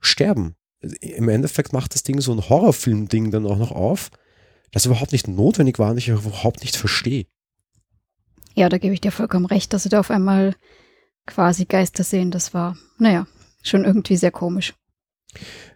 sterben. 0.00 0.56
Im 0.80 1.28
Endeffekt 1.28 1.72
macht 1.72 1.94
das 1.94 2.02
Ding 2.02 2.20
so 2.20 2.32
ein 2.32 2.48
Horrorfilm-Ding 2.48 3.30
dann 3.30 3.46
auch 3.46 3.58
noch 3.58 3.70
auf, 3.70 4.10
das 4.72 4.86
überhaupt 4.86 5.12
nicht 5.12 5.28
notwendig 5.28 5.78
war 5.78 5.90
und 5.90 5.98
ich 5.98 6.08
überhaupt 6.08 6.62
nicht 6.62 6.74
verstehe. 6.74 7.26
Ja, 8.60 8.68
da 8.68 8.76
gebe 8.76 8.92
ich 8.92 9.00
dir 9.00 9.10
vollkommen 9.10 9.46
recht, 9.46 9.72
dass 9.72 9.84
sie 9.84 9.88
da 9.88 10.00
auf 10.00 10.10
einmal 10.10 10.54
quasi 11.26 11.64
Geister 11.64 12.04
sehen. 12.04 12.30
Das 12.30 12.52
war, 12.52 12.76
naja, 12.98 13.26
schon 13.62 13.86
irgendwie 13.86 14.18
sehr 14.18 14.32
komisch. 14.32 14.74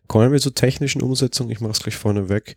Kommen 0.07 0.31
wir 0.33 0.39
zur 0.39 0.53
technischen 0.53 1.01
Umsetzung. 1.01 1.49
Ich 1.49 1.63
mache 1.63 1.73
es 1.73 1.81
gleich 1.81 1.97
vorne 1.97 2.29
weg 2.29 2.57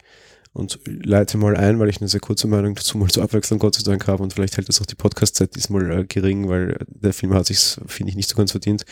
und 0.51 0.81
leite 0.85 1.37
mal 1.37 1.55
ein, 1.55 1.79
weil 1.79 1.87
ich 1.87 2.01
eine 2.01 2.09
sehr 2.09 2.19
kurze 2.19 2.49
Meinung 2.49 2.75
dazu 2.75 2.97
mal 2.97 3.07
zur 3.07 3.23
Abwechslung 3.23 3.57
Gott 3.57 3.75
sei 3.75 3.83
Dank 3.89 4.05
habe 4.07 4.21
und 4.21 4.33
vielleicht 4.33 4.57
hält 4.57 4.67
das 4.67 4.81
auch 4.81 4.85
die 4.85 4.95
Podcast-Zeit 4.95 5.55
diesmal 5.55 5.97
äh, 5.97 6.03
gering, 6.03 6.49
weil 6.49 6.77
der 6.89 7.13
Film 7.13 7.33
hat 7.33 7.45
sich, 7.45 7.59
finde 7.85 8.09
ich, 8.09 8.17
nicht 8.17 8.27
so 8.27 8.35
ganz 8.35 8.51
verdient. 8.51 8.83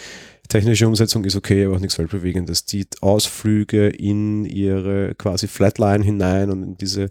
Technische 0.48 0.88
Umsetzung 0.88 1.26
ist 1.26 1.36
okay, 1.36 1.66
aber 1.66 1.76
auch 1.76 1.80
nichts 1.80 1.98
Weltbewegendes. 1.98 2.64
Die 2.64 2.88
Ausflüge 3.02 3.90
in 3.90 4.46
ihre 4.46 5.16
quasi 5.16 5.50
Flatline 5.50 6.06
hinein 6.06 6.50
und 6.50 6.64
in 6.64 6.78
diese 6.78 7.10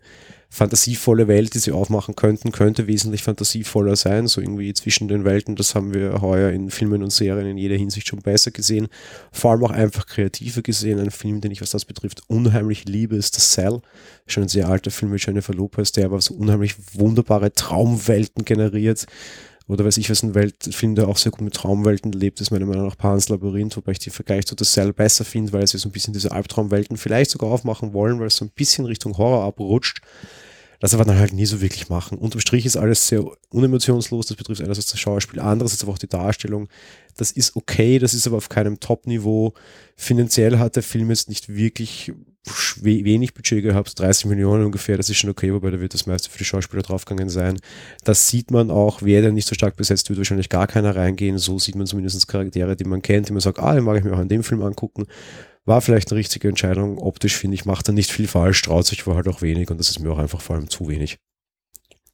fantasievolle 0.55 1.27
Welt, 1.27 1.55
die 1.55 1.59
sie 1.59 1.73
aufmachen 1.73 2.15
könnten, 2.15 2.53
könnte 2.53 2.87
wesentlich 2.87 3.25
fantasievoller 3.25 3.97
sein, 3.97 4.29
so 4.29 4.41
irgendwie 4.41 4.73
zwischen 4.73 5.09
den 5.09 5.25
Welten. 5.25 5.57
Das 5.57 5.75
haben 5.75 5.93
wir 5.93 6.21
heuer 6.21 6.51
in 6.51 6.71
Filmen 6.71 7.03
und 7.03 7.11
Serien 7.11 7.49
in 7.49 7.59
jeder 7.59 7.77
Hinsicht 7.77 8.07
schon 8.07 8.21
besser 8.21 8.53
gesehen. 8.53 8.87
Vor 9.33 9.51
allem 9.51 9.65
auch 9.65 9.73
einfach 9.73 10.07
kreativer 10.07 10.63
gesehen. 10.63 11.01
Ein 11.01 11.11
Film, 11.11 11.41
den 11.41 11.51
ich, 11.51 11.61
was 11.61 11.71
das 11.71 11.85
betrifft, 11.85 12.23
unheimlich 12.29 12.85
liebe, 12.85 13.17
ist 13.17 13.35
The 13.35 13.41
Cell. 13.41 13.81
Schon 14.27 14.45
ein 14.45 14.49
sehr 14.49 14.69
alter 14.69 14.93
Film 14.93 15.11
mit 15.11 15.27
Jennifer 15.27 15.53
Lopez, 15.53 15.91
der 15.91 16.07
aber 16.07 16.21
so 16.21 16.35
unheimlich 16.35 16.77
wunderbare 16.95 17.53
Traumwelten 17.53 18.45
generiert. 18.45 19.07
Oder 19.67 19.85
weiß 19.85 19.97
ich, 19.97 20.11
was 20.11 20.23
ein 20.23 20.35
Weltfilm, 20.35 20.95
der 20.95 21.09
auch 21.09 21.17
sehr 21.17 21.33
gut 21.33 21.41
mit 21.41 21.55
Traumwelten 21.55 22.13
lebt, 22.13 22.41
ist 22.41 22.51
meiner 22.51 22.67
Meinung 22.67 22.87
nach 22.87 22.99
Pan's 22.99 23.29
Labyrinth, 23.31 23.77
wobei 23.77 23.93
ich 23.93 23.99
die 23.99 24.11
Vergleich 24.11 24.47
zu 24.47 24.55
The 24.59 24.93
besser 24.93 25.25
finde, 25.25 25.53
weil 25.53 25.67
sie 25.67 25.79
so 25.79 25.89
ein 25.89 25.93
bisschen 25.93 26.13
diese 26.13 26.33
Albtraumwelten 26.33 26.97
vielleicht 26.97 27.31
sogar 27.31 27.51
aufmachen 27.51 27.95
wollen, 27.95 28.21
weil 28.21 28.27
es 28.27 28.37
so 28.37 28.45
ein 28.45 28.51
bisschen 28.51 28.85
Richtung 28.85 29.17
Horror 29.17 29.45
abrutscht 29.45 30.03
das 30.85 30.93
aber 30.93 31.07
dann 31.07 31.19
halt 31.19 31.33
nie 31.33 31.47
so 31.47 31.63
wirklich 31.63 31.89
machen. 31.89 32.19
Unterm 32.19 32.43
Strich 32.43 32.67
ist 32.67 32.77
alles 32.77 33.09
sehr 33.09 33.25
unemotionslos, 33.49 34.27
das 34.27 34.37
betrifft 34.37 34.61
einerseits 34.61 34.89
das 34.89 35.01
Schauspiel, 35.01 35.41
andererseits 35.41 35.83
aber 35.83 35.93
auch 35.93 35.99
die 35.99 36.09
Darstellung. 36.09 36.69
Das 37.17 37.33
ist 37.33 37.57
okay, 37.57 37.99
das 37.99 38.13
ist 38.13 38.27
aber 38.27 38.37
auf 38.37 38.51
keinem 38.51 38.81
Top-Niveau. 38.81 39.55
Finanziell 39.97 40.59
hat 40.59 40.77
der 40.77 40.83
Film 40.83 41.09
jetzt 41.09 41.31
nicht 41.31 41.49
wirklich 41.49 42.13
wenig 42.83 43.33
Budget 43.33 43.63
gehabt, 43.63 43.99
30 43.99 44.27
Millionen 44.27 44.67
ungefähr, 44.67 44.97
das 44.97 45.09
ist 45.09 45.17
schon 45.17 45.31
okay, 45.31 45.53
wobei 45.53 45.71
da 45.71 45.81
wird 45.81 45.95
das 45.95 46.07
meiste 46.07 46.31
für 46.31 46.39
die 46.39 46.45
Schauspieler 46.45 46.83
draufgegangen 46.83 47.31
sein. 47.31 47.59
Das 48.05 48.29
sieht 48.29 48.51
man 48.51 48.71
auch, 48.71 49.03
wer 49.03 49.23
denn 49.23 49.35
nicht 49.35 49.49
so 49.49 49.55
stark 49.55 49.77
besetzt 49.77 50.09
wird, 50.09 50.19
wahrscheinlich 50.19 50.51
gar 50.51 50.67
keiner 50.67 50.95
reingehen. 50.95 51.39
So 51.39 51.59
sieht 51.59 51.75
man 51.75 51.87
zumindest 51.87 52.29
Charaktere, 52.29 52.77
die 52.77 52.85
man 52.85 53.03
kennt, 53.03 53.29
die 53.29 53.33
man 53.33 53.41
sagt, 53.41 53.59
ah, 53.59 53.75
den 53.75 53.85
mag 53.85 53.97
ich 53.97 54.05
mir 54.05 54.13
auch 54.15 54.21
in 54.21 54.29
dem 54.29 54.43
Film 54.43 54.63
angucken. 54.63 55.07
War 55.65 55.81
vielleicht 55.81 56.11
eine 56.11 56.19
richtige 56.19 56.49
Entscheidung. 56.49 56.99
Optisch 56.99 57.37
finde 57.37 57.55
ich, 57.55 57.65
macht 57.65 57.89
er 57.89 57.95
nicht 57.95 58.11
viel 58.11 58.29
falsch, 58.29 58.61
traut 58.63 58.87
sich 58.87 59.07
wohl 59.07 59.15
halt 59.15 59.29
auch 59.29 59.41
wenig 59.41 59.71
und 59.71 59.79
das 59.79 59.89
ist 59.89 60.01
mir 60.01 60.11
auch 60.11 60.19
einfach 60.19 60.43
vor 60.43 60.57
allem 60.57 60.69
zu 60.69 60.89
wenig. 60.89 61.19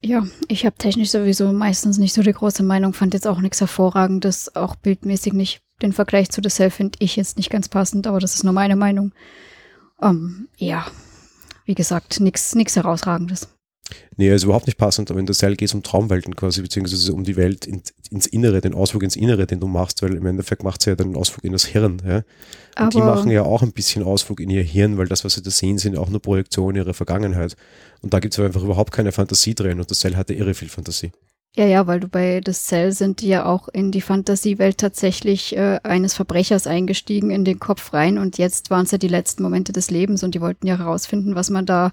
Ja, 0.02 0.26
ich 0.48 0.64
habe 0.64 0.76
technisch 0.78 1.10
sowieso 1.10 1.52
meistens 1.52 1.98
nicht 1.98 2.14
so 2.14 2.22
die 2.22 2.32
große 2.32 2.62
Meinung, 2.62 2.94
fand 2.94 3.12
jetzt 3.12 3.26
auch 3.26 3.40
nichts 3.40 3.60
Hervorragendes, 3.60 4.56
auch 4.56 4.76
bildmäßig 4.76 5.34
nicht. 5.34 5.60
Den 5.82 5.92
Vergleich 5.92 6.30
zu 6.30 6.40
The 6.42 6.48
Cell 6.48 6.70
finde 6.70 6.98
ich 7.00 7.16
jetzt 7.16 7.36
nicht 7.36 7.50
ganz 7.50 7.68
passend, 7.68 8.06
aber 8.06 8.18
das 8.18 8.34
ist 8.34 8.44
nur 8.44 8.52
meine 8.52 8.76
Meinung. 8.76 9.12
Ähm, 10.02 10.48
ja, 10.56 10.86
wie 11.64 11.74
gesagt, 11.74 12.20
nichts 12.20 12.76
Herausragendes. 12.76 13.48
Nee, 14.16 14.30
also 14.30 14.46
überhaupt 14.46 14.66
nicht 14.66 14.78
passend, 14.78 15.10
aber 15.10 15.20
in 15.20 15.26
der 15.26 15.34
Cell 15.34 15.56
geht 15.56 15.68
es 15.68 15.74
um 15.74 15.82
Traumwelten 15.82 16.36
quasi, 16.36 16.62
beziehungsweise 16.62 17.12
um 17.12 17.24
die 17.24 17.36
Welt 17.36 17.66
in, 17.66 17.82
ins 18.10 18.26
Innere, 18.26 18.60
den 18.60 18.74
Ausflug 18.74 19.02
ins 19.02 19.16
Innere, 19.16 19.46
den 19.46 19.60
du 19.60 19.66
machst, 19.66 20.02
weil 20.02 20.14
im 20.14 20.26
Endeffekt 20.26 20.62
macht 20.62 20.82
sie 20.82 20.90
ja 20.90 20.96
dann 20.96 21.08
einen 21.08 21.16
Ausflug 21.16 21.44
in 21.44 21.52
das 21.52 21.64
Hirn. 21.64 22.02
Ja? 22.06 22.16
Und 22.16 22.24
aber 22.76 22.90
die 22.90 22.98
machen 22.98 23.30
ja 23.30 23.42
auch 23.42 23.62
ein 23.62 23.72
bisschen 23.72 24.02
Ausflug 24.02 24.40
in 24.40 24.50
ihr 24.50 24.62
Hirn, 24.62 24.98
weil 24.98 25.08
das, 25.08 25.24
was 25.24 25.34
sie 25.34 25.42
da 25.42 25.50
sehen, 25.50 25.78
sind 25.78 25.96
auch 25.96 26.08
nur 26.08 26.20
Projektionen 26.20 26.76
ihrer 26.76 26.94
Vergangenheit. 26.94 27.56
Und 28.02 28.14
da 28.14 28.20
gibt 28.20 28.34
es 28.34 28.40
einfach 28.40 28.62
überhaupt 28.62 28.92
keine 28.92 29.12
Fantasie 29.12 29.54
drin 29.54 29.80
und 29.80 29.90
das 29.90 30.00
Cell 30.00 30.16
hatte 30.16 30.34
irre 30.34 30.54
viel 30.54 30.68
Fantasie. 30.68 31.12
Ja, 31.56 31.66
ja, 31.66 31.86
weil 31.88 31.98
du 31.98 32.06
bei 32.06 32.40
The 32.44 32.52
Cell 32.52 32.92
sind 32.92 33.20
die 33.20 33.28
ja 33.28 33.44
auch 33.44 33.66
in 33.68 33.90
die 33.90 34.00
Fantasiewelt 34.00 34.78
tatsächlich 34.78 35.56
äh, 35.56 35.80
eines 35.82 36.14
Verbrechers 36.14 36.68
eingestiegen, 36.68 37.30
in 37.30 37.44
den 37.44 37.58
Kopf 37.58 37.92
rein 37.92 38.18
und 38.18 38.38
jetzt 38.38 38.70
waren 38.70 38.84
es 38.84 38.92
ja 38.92 38.98
die 38.98 39.08
letzten 39.08 39.42
Momente 39.42 39.72
des 39.72 39.90
Lebens 39.90 40.22
und 40.22 40.34
die 40.36 40.40
wollten 40.40 40.68
ja 40.68 40.78
herausfinden, 40.78 41.34
was 41.34 41.50
man 41.50 41.66
da 41.66 41.90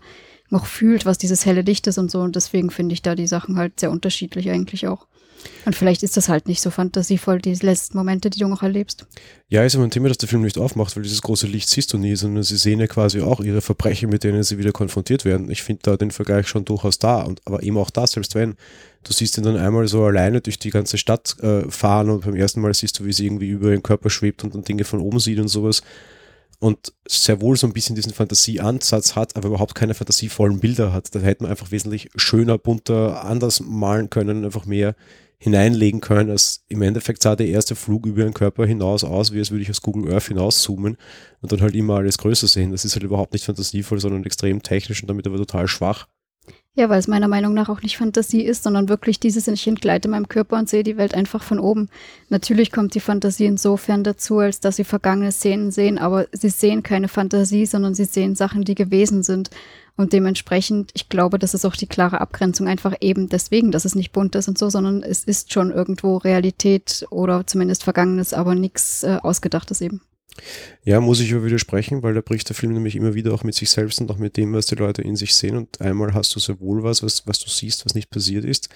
noch 0.50 0.68
fühlt, 0.68 1.06
was 1.06 1.18
dieses 1.18 1.46
helle 1.46 1.62
Licht 1.62 1.88
ist 1.88 1.98
und 1.98 2.12
so. 2.12 2.22
Und 2.22 2.36
deswegen 2.36 2.70
finde 2.70 2.94
ich 2.94 3.02
da 3.02 3.16
die 3.16 3.28
Sachen 3.28 3.58
halt 3.58 3.80
sehr 3.80 3.92
unterschiedlich 3.92 4.50
eigentlich 4.52 4.88
auch. 4.88 5.08
Und 5.66 5.76
vielleicht 5.76 6.04
ist 6.04 6.18
das 6.18 6.30
halt 6.30 6.48
nicht 6.48 6.62
so 6.62 6.70
fantasievoll, 6.70 7.40
die 7.40 7.54
letzten 7.54 7.98
Momente, 7.98 8.30
die 8.30 8.40
du 8.40 8.48
noch 8.48 8.64
erlebst. 8.64 9.06
Ja, 9.50 9.64
ist 9.64 9.76
aber 9.76 9.84
ein 9.84 9.92
Thema, 9.92 10.08
das 10.08 10.18
der 10.18 10.30
Film 10.30 10.42
nicht 10.42 10.58
aufmacht, 10.58 10.96
weil 10.96 11.04
dieses 11.04 11.22
große 11.22 11.48
Licht 11.48 11.70
siehst 11.70 11.94
du 11.94 11.98
nie, 11.98 12.16
sondern 12.16 12.44
sie 12.44 12.58
sehen 12.58 12.80
ja 12.80 12.88
quasi 12.88 13.22
auch 13.22 13.40
ihre 13.40 13.62
Verbrechen, 13.62 14.10
mit 14.10 14.24
denen 14.24 14.44
sie 14.44 14.58
wieder 14.58 14.72
konfrontiert 14.72 15.26
werden. 15.26 15.50
Ich 15.50 15.64
finde 15.64 15.82
da 15.84 15.98
den 15.98 16.12
Vergleich 16.12 16.48
schon 16.48 16.66
durchaus 16.66 17.00
da, 17.00 17.22
und, 17.22 17.42
aber 17.46 17.64
eben 17.64 17.78
auch 17.78 17.90
da, 17.90 18.08
selbst 18.08 18.36
wenn. 18.36 18.56
Du 19.04 19.14
siehst 19.14 19.38
ihn 19.38 19.44
dann 19.44 19.58
einmal 19.58 19.88
so 19.88 20.04
alleine 20.04 20.42
durch 20.42 20.60
die 20.60 20.70
ganze 20.70 20.98
Stadt 20.98 21.38
äh, 21.42 21.70
fahren 21.70 22.10
und 22.10 22.26
beim 22.26 22.36
ersten 22.36 22.62
Mal 22.62 22.74
siehst 22.74 23.00
du, 23.00 23.06
wie 23.06 23.14
sie 23.14 23.26
irgendwie 23.26 23.50
über 23.50 23.70
ihren 23.70 23.84
Körper 23.84 24.10
schwebt 24.10 24.44
und 24.44 24.54
dann 24.54 24.64
Dinge 24.64 24.84
von 24.84 25.00
oben 25.00 25.20
sieht 25.20 25.40
und 25.40 25.48
sowas 25.48 25.82
und 26.60 26.94
sehr 27.08 27.40
wohl 27.42 27.56
so 27.56 27.68
ein 27.68 27.74
bisschen 27.74 27.96
diesen 27.96 28.14
Fantasieansatz 28.14 29.16
hat, 29.16 29.36
aber 29.36 29.50
überhaupt 29.50 29.76
keine 29.76 29.94
fantasievollen 29.94 30.60
Bilder 30.60 30.92
hat. 30.92 31.14
Da 31.14 31.20
hätte 31.20 31.44
man 31.44 31.52
einfach 31.52 31.72
wesentlich 31.72 32.10
schöner, 32.16 32.58
bunter, 32.58 33.24
anders 33.24 33.60
malen 33.60 34.10
können, 34.10 34.44
einfach 34.44 34.66
mehr 34.66 34.96
hineinlegen 35.40 36.02
können, 36.02 36.32
als 36.32 36.64
im 36.68 36.82
Endeffekt 36.82 37.22
sah 37.22 37.36
der 37.36 37.48
erste 37.48 37.76
Flug 37.76 38.06
über 38.06 38.24
den 38.24 38.34
Körper 38.34 38.66
hinaus 38.66 39.04
aus, 39.04 39.32
wie 39.32 39.40
als 39.40 39.52
würde 39.52 39.62
ich 39.62 39.70
aus 39.70 39.82
Google 39.82 40.12
Earth 40.12 40.28
hinauszoomen 40.28 40.98
und 41.42 41.52
dann 41.52 41.62
halt 41.62 41.76
immer 41.76 41.98
alles 41.98 42.18
größer 42.18 42.48
sehen. 42.48 42.72
Das 42.72 42.86
ist 42.86 42.96
halt 42.96 43.04
überhaupt 43.04 43.34
nicht 43.34 43.46
fantasievoll, 43.46 44.00
sondern 44.00 44.24
extrem 44.24 44.64
technisch 44.64 45.02
und 45.02 45.08
damit 45.08 45.28
aber 45.28 45.38
total 45.38 45.68
schwach. 45.68 46.08
Ja, 46.78 46.90
weil 46.90 47.00
es 47.00 47.08
meiner 47.08 47.28
Meinung 47.28 47.56
nach 47.56 47.70
auch 47.70 47.82
nicht 47.82 47.98
Fantasie 47.98 48.44
ist, 48.44 48.62
sondern 48.62 48.88
wirklich 48.88 49.20
dieses, 49.20 49.48
ich 49.48 49.68
entgleite 49.68 50.08
meinem 50.08 50.28
Körper 50.28 50.60
und 50.60 50.70
sehe 50.70 50.84
die 50.84 50.96
Welt 50.96 51.16
einfach 51.16 51.42
von 51.42 51.58
oben. 51.58 51.90
Natürlich 52.30 52.72
kommt 52.72 52.94
die 52.94 53.00
Fantasie 53.00 53.46
insofern 53.46 54.04
dazu, 54.04 54.38
als 54.38 54.60
dass 54.60 54.76
sie 54.76 54.84
vergangene 54.84 55.32
Szenen 55.32 55.72
sehen, 55.72 55.98
aber 55.98 56.28
sie 56.32 56.50
sehen 56.50 56.84
keine 56.84 57.08
Fantasie, 57.08 57.66
sondern 57.66 57.96
sie 57.96 58.06
sehen 58.06 58.36
Sachen, 58.36 58.64
die 58.64 58.76
gewesen 58.76 59.24
sind. 59.24 59.50
Und 59.98 60.14
dementsprechend, 60.14 60.92
ich 60.94 61.10
glaube, 61.10 61.40
das 61.40 61.56
ist 61.56 61.66
auch 61.66 61.76
die 61.76 61.88
klare 61.88 62.22
Abgrenzung, 62.22 62.68
einfach 62.68 62.94
eben 63.02 63.30
deswegen, 63.30 63.72
dass 63.72 63.84
es 63.84 63.96
nicht 63.96 64.12
bunt 64.12 64.36
ist 64.36 64.48
und 64.48 64.58
so, 64.58 64.70
sondern 64.70 65.02
es 65.02 65.24
ist 65.24 65.52
schon 65.52 65.72
irgendwo 65.72 66.18
Realität 66.18 67.06
oder 67.10 67.46
zumindest 67.48 67.84
Vergangenes, 67.84 68.32
aber 68.34 68.54
nichts 68.54 69.04
äh, 69.04 69.18
Ausgedachtes 69.22 69.82
eben. 69.82 70.02
Ja, 70.84 71.02
muss 71.02 71.20
ich 71.20 71.34
aber 71.34 71.46
widersprechen, 71.46 72.04
weil 72.04 72.14
da 72.14 72.22
bricht 72.22 72.48
der 72.48 72.56
Film 72.56 72.74
nämlich 72.74 72.96
immer 72.96 73.16
wieder 73.16 73.34
auch 73.34 73.44
mit 73.44 73.56
sich 73.56 73.72
selbst 73.72 74.00
und 74.00 74.12
auch 74.12 74.18
mit 74.18 74.38
dem, 74.38 74.54
was 74.54 74.68
die 74.68 74.76
Leute 74.76 75.02
in 75.02 75.16
sich 75.16 75.34
sehen. 75.34 75.58
Und 75.58 75.82
einmal 75.82 76.14
hast 76.14 76.36
du 76.36 76.40
sehr 76.40 76.60
wohl 76.60 76.84
was, 76.84 77.02
was, 77.02 77.26
was 77.26 77.40
du 77.40 77.50
siehst, 77.50 77.86
was 77.86 77.96
nicht 77.96 78.12
passiert 78.12 78.46
ist. 78.46 78.70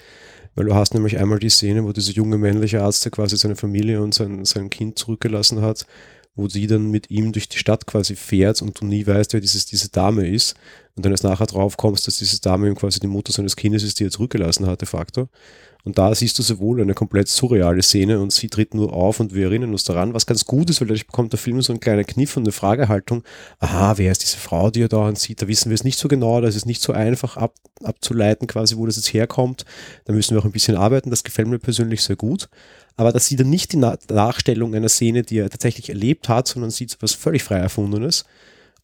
Weil 0.54 0.66
du 0.66 0.74
hast 0.74 0.92
nämlich 0.92 1.18
einmal 1.18 1.38
die 1.38 1.48
Szene, 1.48 1.84
wo 1.84 1.92
dieser 1.92 2.12
junge 2.12 2.36
männliche 2.36 2.82
Arzt, 2.82 3.04
der 3.04 3.12
quasi 3.12 3.36
seine 3.36 3.56
Familie 3.56 4.02
und 4.02 4.12
sein, 4.12 4.44
sein 4.44 4.70
Kind 4.70 4.98
zurückgelassen 4.98 5.62
hat, 5.62 5.86
wo 6.34 6.48
sie 6.48 6.66
dann 6.66 6.90
mit 6.90 7.10
ihm 7.10 7.32
durch 7.32 7.48
die 7.48 7.58
Stadt 7.58 7.86
quasi 7.86 8.16
fährt 8.16 8.62
und 8.62 8.80
du 8.80 8.86
nie 8.86 9.06
weißt, 9.06 9.32
wer 9.34 9.40
dieses, 9.40 9.66
diese 9.66 9.90
Dame 9.90 10.26
ist. 10.26 10.54
Und 10.94 11.04
dann 11.04 11.12
erst 11.12 11.24
nachher 11.24 11.46
drauf 11.46 11.76
kommst, 11.76 12.06
dass 12.06 12.18
diese 12.18 12.40
Dame 12.40 12.68
ihm 12.68 12.74
quasi 12.74 13.00
die 13.00 13.06
Mutter 13.06 13.32
seines 13.32 13.56
Kindes 13.56 13.82
ist, 13.82 14.00
die 14.00 14.04
er 14.04 14.10
zurückgelassen 14.10 14.66
hat, 14.66 14.80
de 14.80 14.88
facto. 14.88 15.28
Und 15.84 15.98
da 15.98 16.14
siehst 16.14 16.38
du 16.38 16.42
sowohl 16.42 16.80
eine 16.80 16.94
komplett 16.94 17.28
surreale 17.28 17.82
Szene 17.82 18.20
und 18.20 18.32
sie 18.32 18.48
tritt 18.48 18.72
nur 18.72 18.92
auf 18.92 19.18
und 19.18 19.34
wir 19.34 19.46
erinnern 19.46 19.72
uns 19.72 19.82
daran, 19.82 20.14
was 20.14 20.26
ganz 20.26 20.44
gut 20.44 20.70
ist, 20.70 20.80
weil 20.80 20.88
dadurch 20.88 21.06
bekommt 21.06 21.32
der 21.32 21.40
Film 21.40 21.60
so 21.60 21.72
einen 21.72 21.80
kleinen 21.80 22.06
Kniff 22.06 22.36
und 22.36 22.44
eine 22.44 22.52
Fragehaltung. 22.52 23.24
Aha, 23.58 23.98
wer 23.98 24.12
ist 24.12 24.22
diese 24.22 24.36
Frau, 24.36 24.70
die 24.70 24.82
er 24.82 24.88
da 24.88 25.12
sieht? 25.16 25.42
Da 25.42 25.48
wissen 25.48 25.70
wir 25.70 25.74
es 25.74 25.82
nicht 25.82 25.98
so 25.98 26.06
genau, 26.06 26.40
das 26.40 26.54
ist 26.54 26.66
nicht 26.66 26.82
so 26.82 26.92
einfach 26.92 27.36
ab, 27.36 27.54
abzuleiten 27.82 28.46
quasi, 28.46 28.76
wo 28.76 28.86
das 28.86 28.96
jetzt 28.96 29.12
herkommt. 29.12 29.64
Da 30.04 30.12
müssen 30.12 30.36
wir 30.36 30.40
auch 30.40 30.44
ein 30.44 30.52
bisschen 30.52 30.76
arbeiten, 30.76 31.10
das 31.10 31.24
gefällt 31.24 31.48
mir 31.48 31.58
persönlich 31.58 32.02
sehr 32.02 32.16
gut. 32.16 32.48
Aber 32.96 33.10
das 33.10 33.26
sieht 33.26 33.40
dann 33.40 33.50
nicht 33.50 33.72
die 33.72 33.78
Nachstellung 33.78 34.74
einer 34.74 34.88
Szene, 34.88 35.22
die 35.22 35.38
er 35.38 35.50
tatsächlich 35.50 35.88
erlebt 35.88 36.28
hat, 36.28 36.46
sondern 36.46 36.70
sieht 36.70 36.96
was 37.00 37.12
völlig 37.12 37.42
frei 37.42 37.56
erfundenes. 37.56 38.24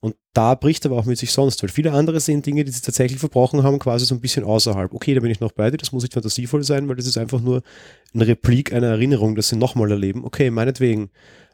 Und 0.01 0.15
da 0.33 0.55
bricht 0.55 0.87
aber 0.87 0.97
auch 0.97 1.07
mit 1.07 1.19
sich 1.19 1.33
sonst, 1.33 1.61
weil 1.63 1.71
viele 1.71 1.93
andere 1.93 2.21
sehen 2.21 2.43
Dinge, 2.43 2.65
die 2.65 2.71
sie 2.71 2.83
tatsächlich 2.83 3.19
verbrochen 3.19 3.65
haben, 3.65 3.81
quasi 3.81 4.07
so 4.07 4.15
ein 4.15 4.21
bisschen 4.21 4.45
außerhalb. 4.45 4.95
Okay, 4.95 5.15
da 5.15 5.21
bin 5.21 5.31
ich 5.31 5.41
noch 5.41 5.53
bei 5.53 5.71
dir, 5.71 5.77
das 5.77 5.91
muss 5.91 6.05
nicht 6.05 6.15
fantasievoll 6.15 6.63
sein, 6.63 6.89
weil 6.89 6.97
das 6.97 7.07
ist 7.07 7.19
einfach 7.19 7.41
nur 7.41 7.63
eine 8.15 8.27
Replik 8.27 8.73
einer 8.73 8.87
Erinnerung, 8.89 9.35
das 9.35 9.49
sie 9.49 9.57
nochmal 9.57 9.91
erleben. 9.91 10.25
Okay, 10.25 10.51
meinetwegen. 10.51 11.11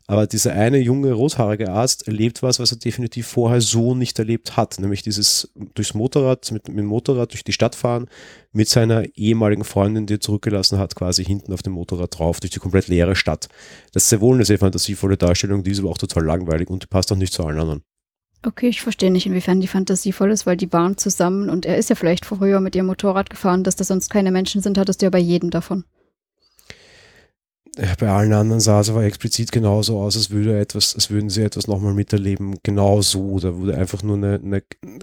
Aber 0.07 0.27
dieser 0.27 0.53
eine 0.53 0.77
junge, 0.77 1.13
rothaarige 1.13 1.71
Arzt 1.71 2.07
erlebt 2.07 2.43
was, 2.43 2.61
was 2.61 2.71
er 2.71 2.77
definitiv 2.77 3.27
vorher 3.27 3.63
so 3.63 3.95
nicht 3.95 4.19
erlebt 4.19 4.55
hat. 4.55 4.79
Nämlich 4.79 5.01
dieses 5.01 5.51
durchs 5.75 5.95
Motorrad, 5.95 6.53
mit, 6.53 6.69
mit 6.69 6.77
dem 6.77 6.87
Motorrad 6.87 7.33
durch 7.33 7.43
die 7.43 7.55
Stadt 7.55 7.75
fahren, 7.75 8.09
mit 8.53 8.69
seiner 8.69 9.07
ehemaligen 9.17 9.65
Freundin, 9.65 10.05
die 10.05 10.17
er 10.17 10.21
zurückgelassen 10.21 10.79
hat, 10.79 10.95
quasi 10.95 11.25
hinten 11.25 11.55
auf 11.55 11.63
dem 11.63 11.73
Motorrad 11.73 12.19
drauf, 12.19 12.41
durch 12.41 12.51
die 12.51 12.59
komplett 12.59 12.89
leere 12.89 13.17
Stadt. 13.17 13.49
Das 13.95 14.03
ist 14.03 14.11
sehr 14.11 14.21
wohl 14.21 14.35
eine 14.35 14.45
sehr 14.45 14.59
fantasievolle 14.59 15.17
Darstellung, 15.17 15.63
die 15.63 15.71
ist 15.71 15.79
aber 15.79 15.89
auch 15.89 15.99
total 15.99 16.27
langweilig 16.27 16.69
und 16.69 16.83
die 16.83 16.87
passt 16.87 17.11
auch 17.11 17.17
nicht 17.17 17.33
zu 17.33 17.43
allen 17.43 17.59
anderen. 17.59 17.83
Okay, 18.47 18.69
ich 18.69 18.83
verstehe 18.83 19.11
nicht, 19.11 19.27
inwiefern 19.27 19.61
die 19.61 19.67
fantasievoll 19.67 20.31
ist, 20.31 20.45
weil 20.45 20.57
die 20.57 20.73
waren 20.73 20.99
zusammen 20.99 21.49
und 21.49 21.65
er 21.65 21.79
ist 21.79 21.89
ja 21.89 21.97
vielleicht 21.97 22.27
früher 22.27 22.61
mit 22.61 22.77
ihrem 22.77 22.87
Motorrad 22.87 23.31
gefahren, 23.31 23.65
dass 23.65 23.77
da 23.77 23.85
sonst 23.85 24.11
keine 24.11 24.31
Menschen 24.31 24.61
sind, 24.61 24.77
hattest 24.77 25.01
du 25.01 25.07
ja 25.07 25.11
bei 25.11 25.19
jedem 25.19 25.51
davon. 25.51 25.85
Bei 27.99 28.09
allen 28.09 28.33
anderen 28.33 28.61
sah 28.61 28.81
es 28.81 28.91
aber 28.91 29.03
explizit 29.03 29.51
genauso 29.51 29.99
aus, 29.99 30.17
als 30.17 30.31
würde 30.31 30.61
etwas, 30.61 30.95
als 30.95 31.11
würden 31.11 31.29
sie 31.29 31.43
etwas 31.43 31.67
nochmal 31.67 31.93
miterleben. 31.93 32.57
Genau 32.63 33.03
so. 33.03 33.41
Da 33.41 33.57
wurde 33.57 33.77
einfach 33.77 34.05
nur 34.05 34.17
eine, 34.17 34.35
eine 34.35 34.63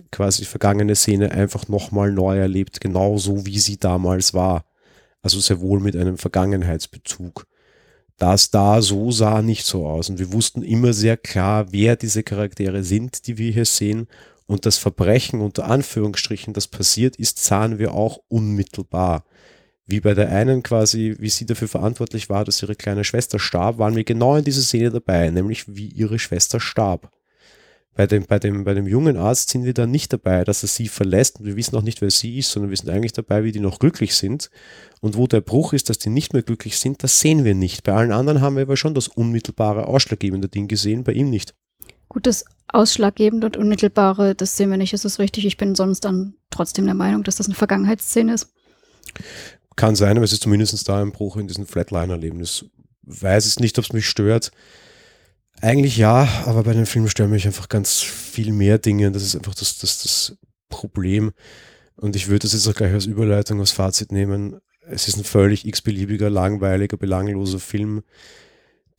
quasi 0.09 0.45
vergangene 0.45 0.95
Szene 0.95 1.31
einfach 1.31 1.67
nochmal 1.67 2.13
neu 2.13 2.37
erlebt, 2.37 2.79
genau 2.79 3.17
so 3.17 3.45
wie 3.45 3.59
sie 3.59 3.77
damals 3.77 4.33
war. 4.33 4.63
Also 5.21 5.39
sehr 5.41 5.59
wohl 5.59 5.81
mit 5.81 5.97
einem 5.97 6.17
Vergangenheitsbezug 6.17 7.45
das 8.21 8.51
da 8.51 8.81
so 8.81 9.11
sah 9.11 9.41
nicht 9.41 9.65
so 9.65 9.87
aus. 9.87 10.09
Und 10.09 10.19
wir 10.19 10.31
wussten 10.31 10.61
immer 10.61 10.93
sehr 10.93 11.17
klar, 11.17 11.71
wer 11.71 11.95
diese 11.95 12.21
Charaktere 12.21 12.83
sind, 12.83 13.25
die 13.25 13.39
wir 13.39 13.51
hier 13.51 13.65
sehen. 13.65 14.07
Und 14.45 14.65
das 14.67 14.77
Verbrechen 14.77 15.41
unter 15.41 15.65
Anführungsstrichen, 15.65 16.53
das 16.53 16.67
passiert 16.67 17.15
ist, 17.15 17.39
sahen 17.43 17.79
wir 17.79 17.93
auch 17.93 18.19
unmittelbar. 18.27 19.25
Wie 19.87 20.01
bei 20.01 20.13
der 20.13 20.29
einen 20.29 20.61
quasi, 20.61 21.15
wie 21.19 21.29
sie 21.29 21.47
dafür 21.47 21.67
verantwortlich 21.67 22.29
war, 22.29 22.45
dass 22.45 22.61
ihre 22.61 22.75
kleine 22.75 23.03
Schwester 23.03 23.39
starb, 23.39 23.79
waren 23.79 23.95
wir 23.95 24.03
genau 24.03 24.35
in 24.35 24.43
dieser 24.43 24.61
Szene 24.61 24.91
dabei, 24.91 25.31
nämlich 25.31 25.75
wie 25.75 25.87
ihre 25.87 26.19
Schwester 26.19 26.59
starb. 26.59 27.11
Bei 27.93 28.07
dem, 28.07 28.25
bei, 28.25 28.39
dem, 28.39 28.63
bei 28.63 28.73
dem 28.73 28.87
jungen 28.87 29.17
Arzt 29.17 29.49
sind 29.49 29.65
wir 29.65 29.73
dann 29.73 29.91
nicht 29.91 30.13
dabei, 30.13 30.45
dass 30.45 30.63
er 30.63 30.69
sie 30.69 30.87
verlässt 30.87 31.39
und 31.39 31.45
wir 31.45 31.57
wissen 31.57 31.75
auch 31.75 31.81
nicht, 31.81 32.01
wer 32.01 32.09
sie 32.09 32.37
ist, 32.37 32.51
sondern 32.51 32.69
wir 32.69 32.77
sind 32.77 32.89
eigentlich 32.89 33.11
dabei, 33.11 33.43
wie 33.43 33.51
die 33.51 33.59
noch 33.59 33.79
glücklich 33.79 34.15
sind. 34.15 34.49
Und 35.01 35.17
wo 35.17 35.27
der 35.27 35.41
Bruch 35.41 35.73
ist, 35.73 35.89
dass 35.89 35.97
die 35.97 36.09
nicht 36.09 36.31
mehr 36.31 36.41
glücklich 36.41 36.79
sind, 36.79 37.03
das 37.03 37.19
sehen 37.19 37.43
wir 37.43 37.53
nicht. 37.53 37.83
Bei 37.83 37.93
allen 37.93 38.13
anderen 38.13 38.39
haben 38.39 38.55
wir 38.55 38.63
aber 38.63 38.77
schon 38.77 38.93
das 38.93 39.09
unmittelbare, 39.09 39.87
ausschlaggebende 39.87 40.47
Ding 40.47 40.69
gesehen, 40.69 41.03
bei 41.03 41.11
ihm 41.11 41.29
nicht. 41.29 41.53
Gut, 42.07 42.27
das 42.27 42.45
Ausschlaggebende 42.67 43.47
und 43.47 43.57
Unmittelbare, 43.57 44.35
das 44.35 44.55
sehen 44.55 44.69
wir 44.69 44.77
nicht, 44.77 44.93
ist 44.93 45.03
das 45.03 45.19
richtig. 45.19 45.45
Ich 45.45 45.57
bin 45.57 45.75
sonst 45.75 46.01
dann 46.01 46.35
trotzdem 46.49 46.85
der 46.85 46.93
Meinung, 46.93 47.23
dass 47.23 47.35
das 47.35 47.47
eine 47.47 47.55
Vergangenheitsszene 47.55 48.33
ist. 48.33 48.53
Kann 49.75 49.95
sein, 49.95 50.15
aber 50.15 50.23
es 50.23 50.33
ist 50.33 50.43
zumindest 50.43 50.87
da 50.87 51.01
ein 51.01 51.11
Bruch 51.11 51.37
in 51.37 51.47
diesem 51.47 51.65
Flatliner-Erlebnis. 51.65 52.65
Weiß 53.03 53.45
es 53.45 53.59
nicht, 53.59 53.77
ob 53.79 53.85
es 53.85 53.93
mich 53.93 54.07
stört. 54.07 54.51
Eigentlich 55.61 55.97
ja, 55.97 56.27
aber 56.45 56.63
bei 56.63 56.73
den 56.73 56.87
Filmen 56.87 57.07
stören 57.07 57.29
mich 57.29 57.45
einfach 57.45 57.69
ganz 57.69 57.99
viel 57.99 58.51
mehr 58.51 58.79
Dinge. 58.79 59.11
Das 59.11 59.21
ist 59.21 59.35
einfach 59.35 59.53
das, 59.53 59.77
das, 59.77 60.01
das 60.01 60.37
Problem. 60.69 61.31
Und 61.95 62.15
ich 62.15 62.27
würde 62.27 62.39
das 62.39 62.53
jetzt 62.53 62.67
auch 62.67 62.73
gleich 62.73 62.91
als 62.93 63.05
Überleitung, 63.05 63.59
als 63.59 63.71
Fazit 63.71 64.11
nehmen. 64.11 64.59
Es 64.89 65.07
ist 65.07 65.17
ein 65.17 65.23
völlig 65.23 65.67
x-beliebiger, 65.67 66.31
langweiliger, 66.31 66.97
belangloser 66.97 67.59
Film 67.59 68.01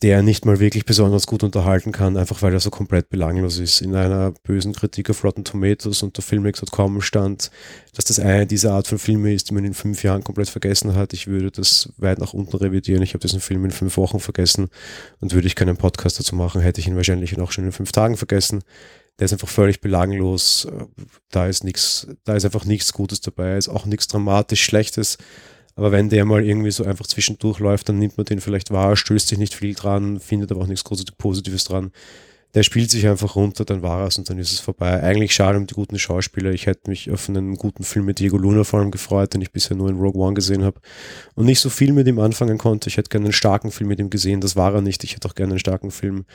der 0.02 0.22
nicht 0.22 0.44
mal 0.44 0.58
wirklich 0.58 0.84
besonders 0.84 1.28
gut 1.28 1.44
unterhalten 1.44 1.92
kann, 1.92 2.16
einfach 2.16 2.42
weil 2.42 2.52
er 2.52 2.58
so 2.58 2.70
komplett 2.70 3.08
belanglos 3.08 3.60
ist. 3.60 3.80
In 3.80 3.94
einer 3.94 4.32
bösen 4.42 4.72
Kritik 4.72 5.08
auf 5.10 5.22
Rotten 5.22 5.44
Tomatoes 5.44 6.02
unter 6.02 6.22
Filmix.com 6.22 7.00
stand, 7.00 7.52
dass 7.94 8.06
das 8.06 8.18
eine 8.18 8.46
dieser 8.46 8.72
Art 8.72 8.88
von 8.88 8.98
Filme 8.98 9.32
ist, 9.32 9.48
die 9.48 9.54
man 9.54 9.64
in 9.64 9.74
fünf 9.74 10.02
Jahren 10.02 10.24
komplett 10.24 10.48
vergessen 10.48 10.96
hat. 10.96 11.12
Ich 11.12 11.28
würde 11.28 11.52
das 11.52 11.92
weit 11.98 12.18
nach 12.18 12.34
unten 12.34 12.56
revidieren. 12.56 13.02
Ich 13.02 13.14
habe 13.14 13.20
diesen 13.20 13.40
Film 13.40 13.64
in 13.64 13.70
fünf 13.70 13.96
Wochen 13.96 14.18
vergessen 14.18 14.70
und 15.20 15.32
würde 15.34 15.46
ich 15.46 15.54
keinen 15.54 15.76
Podcast 15.76 16.18
dazu 16.18 16.34
machen, 16.34 16.60
hätte 16.62 16.80
ich 16.80 16.88
ihn 16.88 16.96
wahrscheinlich 16.96 17.38
auch 17.40 17.52
schon 17.52 17.66
in 17.66 17.72
fünf 17.72 17.92
Tagen 17.92 18.16
vergessen. 18.16 18.64
der 19.20 19.26
ist 19.26 19.32
einfach 19.32 19.48
völlig 19.48 19.80
belanglos. 19.80 20.66
Da 21.30 21.46
ist 21.46 21.62
nichts, 21.62 22.08
da 22.24 22.34
ist 22.34 22.44
einfach 22.44 22.64
nichts 22.64 22.92
Gutes 22.92 23.20
dabei, 23.20 23.56
ist 23.56 23.68
auch 23.68 23.86
nichts 23.86 24.08
dramatisch 24.08 24.64
Schlechtes. 24.64 25.16
Aber 25.74 25.92
wenn 25.92 26.08
der 26.08 26.24
mal 26.24 26.44
irgendwie 26.44 26.70
so 26.70 26.84
einfach 26.84 27.06
zwischendurch 27.06 27.58
läuft, 27.58 27.88
dann 27.88 27.98
nimmt 27.98 28.16
man 28.16 28.26
den 28.26 28.40
vielleicht 28.40 28.70
wahr, 28.70 28.96
stößt 28.96 29.28
sich 29.28 29.38
nicht 29.38 29.54
viel 29.54 29.74
dran, 29.74 30.20
findet 30.20 30.50
aber 30.52 30.62
auch 30.62 30.66
nichts 30.66 30.84
Positives 31.16 31.64
dran. 31.64 31.92
Der 32.54 32.62
spielt 32.62 32.90
sich 32.90 33.08
einfach 33.08 33.34
runter, 33.34 33.64
dann 33.64 33.80
war 33.80 34.06
es 34.06 34.18
und 34.18 34.28
dann 34.28 34.38
ist 34.38 34.52
es 34.52 34.60
vorbei. 34.60 35.02
Eigentlich 35.02 35.32
schade 35.34 35.56
um 35.56 35.66
die 35.66 35.72
guten 35.72 35.98
Schauspieler. 35.98 36.50
Ich 36.50 36.66
hätte 36.66 36.90
mich 36.90 37.10
auf 37.10 37.26
einen 37.30 37.56
guten 37.56 37.82
Film 37.82 38.04
mit 38.04 38.18
Diego 38.18 38.36
Luna 38.36 38.62
vor 38.64 38.80
allem 38.80 38.90
gefreut, 38.90 39.32
den 39.32 39.40
ich 39.40 39.52
bisher 39.52 39.74
nur 39.74 39.88
in 39.88 39.98
Rogue 39.98 40.20
One 40.20 40.34
gesehen 40.34 40.62
habe 40.62 40.78
und 41.34 41.46
nicht 41.46 41.60
so 41.60 41.70
viel 41.70 41.94
mit 41.94 42.06
ihm 42.06 42.18
anfangen 42.18 42.58
konnte. 42.58 42.90
Ich 42.90 42.98
hätte 42.98 43.08
gerne 43.08 43.26
einen 43.26 43.32
starken 43.32 43.70
Film 43.70 43.88
mit 43.88 44.00
ihm 44.00 44.10
gesehen, 44.10 44.42
das 44.42 44.54
war 44.54 44.74
er 44.74 44.82
nicht. 44.82 45.02
Ich 45.02 45.14
hätte 45.14 45.26
auch 45.28 45.34
gerne 45.34 45.52
einen 45.52 45.60
starken 45.60 45.90
Film 45.90 46.26